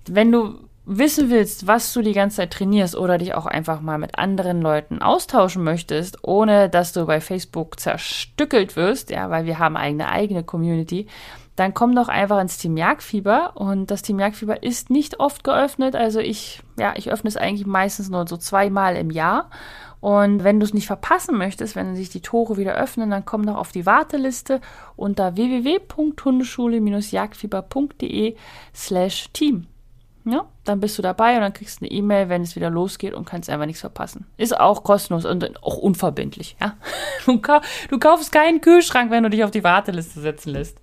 wenn 0.08 0.32
du 0.32 0.56
wissen 0.86 1.30
willst, 1.30 1.68
was 1.68 1.94
du 1.94 2.02
die 2.02 2.14
ganze 2.14 2.38
Zeit 2.38 2.52
trainierst 2.52 2.96
oder 2.96 3.18
dich 3.18 3.34
auch 3.36 3.46
einfach 3.46 3.82
mal 3.82 3.98
mit 3.98 4.18
anderen 4.18 4.62
Leuten 4.62 5.02
austauschen 5.02 5.64
möchtest, 5.64 6.24
ohne 6.24 6.70
dass 6.70 6.92
du 6.92 7.06
bei 7.06 7.22
Facebook 7.22 7.80
zerstückelt 7.80 8.76
wirst, 8.76 9.12
ja, 9.12 9.30
weil 9.30 9.46
wir 9.46 9.60
haben 9.60 9.78
eine 9.78 10.10
eigene 10.10 10.44
Community, 10.44 11.08
dann 11.56 11.74
komm 11.74 11.96
doch 11.96 12.08
einfach 12.08 12.42
ins 12.42 12.58
Team 12.58 12.78
Jagdfieber 12.78 13.52
und 13.56 13.92
das 13.92 14.02
Team 14.02 14.20
Jagdfieber 14.20 14.64
ist 14.64 14.90
nicht 14.90 15.20
oft 15.20 15.44
geöffnet, 15.44 15.96
also 15.96 16.20
ich, 16.20 16.62
ja, 16.80 16.94
ich 16.96 17.12
öffne 17.12 17.28
es 17.28 17.38
eigentlich 17.38 17.68
meistens 17.68 18.10
nur 18.10 18.28
so 18.28 18.38
zweimal 18.38 18.96
im 18.96 19.12
Jahr 19.12 19.50
und 20.02 20.44
wenn 20.44 20.60
du 20.60 20.66
es 20.66 20.74
nicht 20.74 20.88
verpassen 20.88 21.38
möchtest, 21.38 21.76
wenn 21.76 21.96
sich 21.96 22.10
die 22.10 22.22
Tore 22.22 22.58
wieder 22.58 22.74
öffnen, 22.74 23.12
dann 23.12 23.24
komm 23.24 23.46
doch 23.46 23.56
auf 23.56 23.72
die 23.72 23.86
Warteliste 23.86 24.60
unter 24.96 25.36
www.hundeschule-jagdfieber.de 25.36 28.36
slash 28.74 29.30
team. 29.32 29.68
Ja, 30.24 30.46
dann 30.66 30.80
bist 30.80 31.00
du 31.00 31.02
dabei 31.02 31.34
und 31.36 31.42
dann 31.42 31.54
kriegst 31.54 31.82
du 31.82 31.86
eine 31.86 31.92
E-Mail, 31.92 32.30
wenn 32.30 32.44
es 32.44 32.56
wieder 32.56 32.70
losgeht 32.70 33.16
und 33.16 33.26
kannst 33.26 33.50
einfach 33.50 33.66
nichts 33.66 33.82
verpassen. 33.82 34.28
Ist 34.38 34.56
auch 34.60 34.84
kostenlos 34.84 35.26
und 35.26 35.64
auch 35.64 35.78
unverbindlich, 35.78 36.56
ja. 36.60 36.76
Du, 37.26 37.40
kau 37.40 37.60
du 37.90 37.98
kaufst 38.00 38.32
keinen 38.32 38.62
Kühlschrank, 38.62 39.12
wenn 39.12 39.24
du 39.24 39.30
dich 39.30 39.44
auf 39.44 39.52
die 39.52 39.64
Warteliste 39.64 40.20
setzen 40.20 40.52
lässt. 40.52 40.80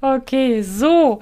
Okay, 0.00 0.62
so. 0.62 1.20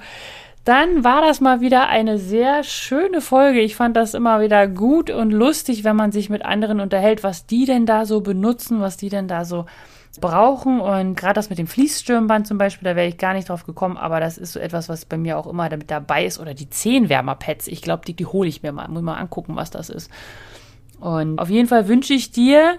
Dann 0.63 1.03
war 1.03 1.21
das 1.21 1.41
mal 1.41 1.59
wieder 1.59 1.89
eine 1.89 2.17
sehr 2.17 2.63
schöne 2.63 3.19
Folge. 3.19 3.59
Ich 3.59 3.75
fand 3.75 3.97
das 3.97 4.13
immer 4.13 4.39
wieder 4.39 4.67
gut 4.67 5.09
und 5.09 5.31
lustig, 5.31 5.83
wenn 5.83 5.97
man 5.97 6.13
sich 6.13 6.29
mit 6.29 6.45
anderen 6.45 6.79
unterhält, 6.79 7.21
was 7.23 7.45
die 7.45 7.65
denn 7.65 7.85
da 7.85 8.05
so 8.05 8.21
benutzen, 8.21 8.79
was 8.79 8.95
die 8.95 9.09
denn 9.09 9.27
da 9.27 9.43
so 9.43 9.65
brauchen. 10.21 10.79
Und 10.79 11.15
gerade 11.15 11.33
das 11.33 11.49
mit 11.49 11.59
dem 11.59 11.67
Fließstirnband 11.67 12.47
zum 12.47 12.57
Beispiel, 12.57 12.85
da 12.85 12.95
wäre 12.95 13.07
ich 13.07 13.17
gar 13.17 13.33
nicht 13.33 13.49
drauf 13.49 13.65
gekommen, 13.65 13.97
aber 13.97 14.21
das 14.21 14.37
ist 14.37 14.53
so 14.53 14.59
etwas, 14.59 14.87
was 14.87 15.03
bei 15.03 15.17
mir 15.17 15.37
auch 15.37 15.47
immer 15.47 15.67
damit 15.67 15.91
dabei 15.91 16.25
ist. 16.25 16.39
Oder 16.39 16.53
die 16.53 16.69
Zehenwärmerpads. 16.69 17.67
Ich 17.67 17.81
glaube, 17.81 18.05
die, 18.05 18.13
die 18.13 18.25
hole 18.25 18.47
ich 18.47 18.63
mir 18.63 18.71
mal. 18.71 18.87
Muss 18.87 19.01
mal 19.01 19.15
angucken, 19.15 19.57
was 19.57 19.69
das 19.69 19.89
ist. 19.89 20.09
Und 21.01 21.39
auf 21.39 21.49
jeden 21.49 21.67
Fall 21.67 21.89
wünsche 21.89 22.13
ich 22.13 22.31
dir 22.31 22.77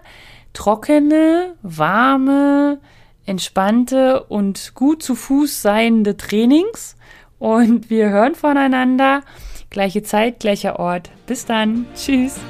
trockene, 0.55 1.55
warme, 1.63 2.79
entspannte 3.27 4.23
und 4.23 4.75
gut 4.75 5.03
zu 5.03 5.15
Fuß 5.15 5.61
seiende 5.61 6.17
Trainings. 6.17 6.97
Und 7.45 7.91
wir 7.91 8.09
hören 8.09 8.35
voneinander. 8.35 9.21
Gleiche 9.69 10.03
Zeit, 10.03 10.41
gleicher 10.41 10.79
Ort. 10.79 11.11
Bis 11.27 11.45
dann. 11.45 11.85
Tschüss. 11.95 12.41